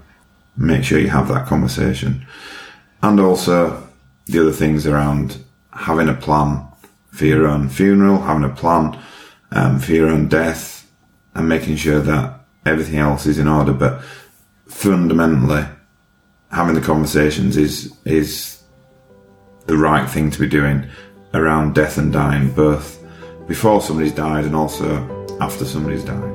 [0.57, 2.25] make sure you have that conversation.
[3.03, 3.80] And also
[4.25, 5.43] the other things around
[5.73, 6.67] having a plan
[7.11, 8.97] for your own funeral, having a plan
[9.51, 10.89] um, for your own death,
[11.35, 13.73] and making sure that everything else is in order.
[13.73, 14.01] But
[14.67, 15.65] fundamentally,
[16.51, 18.61] having the conversations is is
[19.67, 20.87] the right thing to be doing
[21.33, 23.01] around death and dying, both
[23.47, 24.85] before somebody's died and also
[25.39, 26.30] after somebody's died.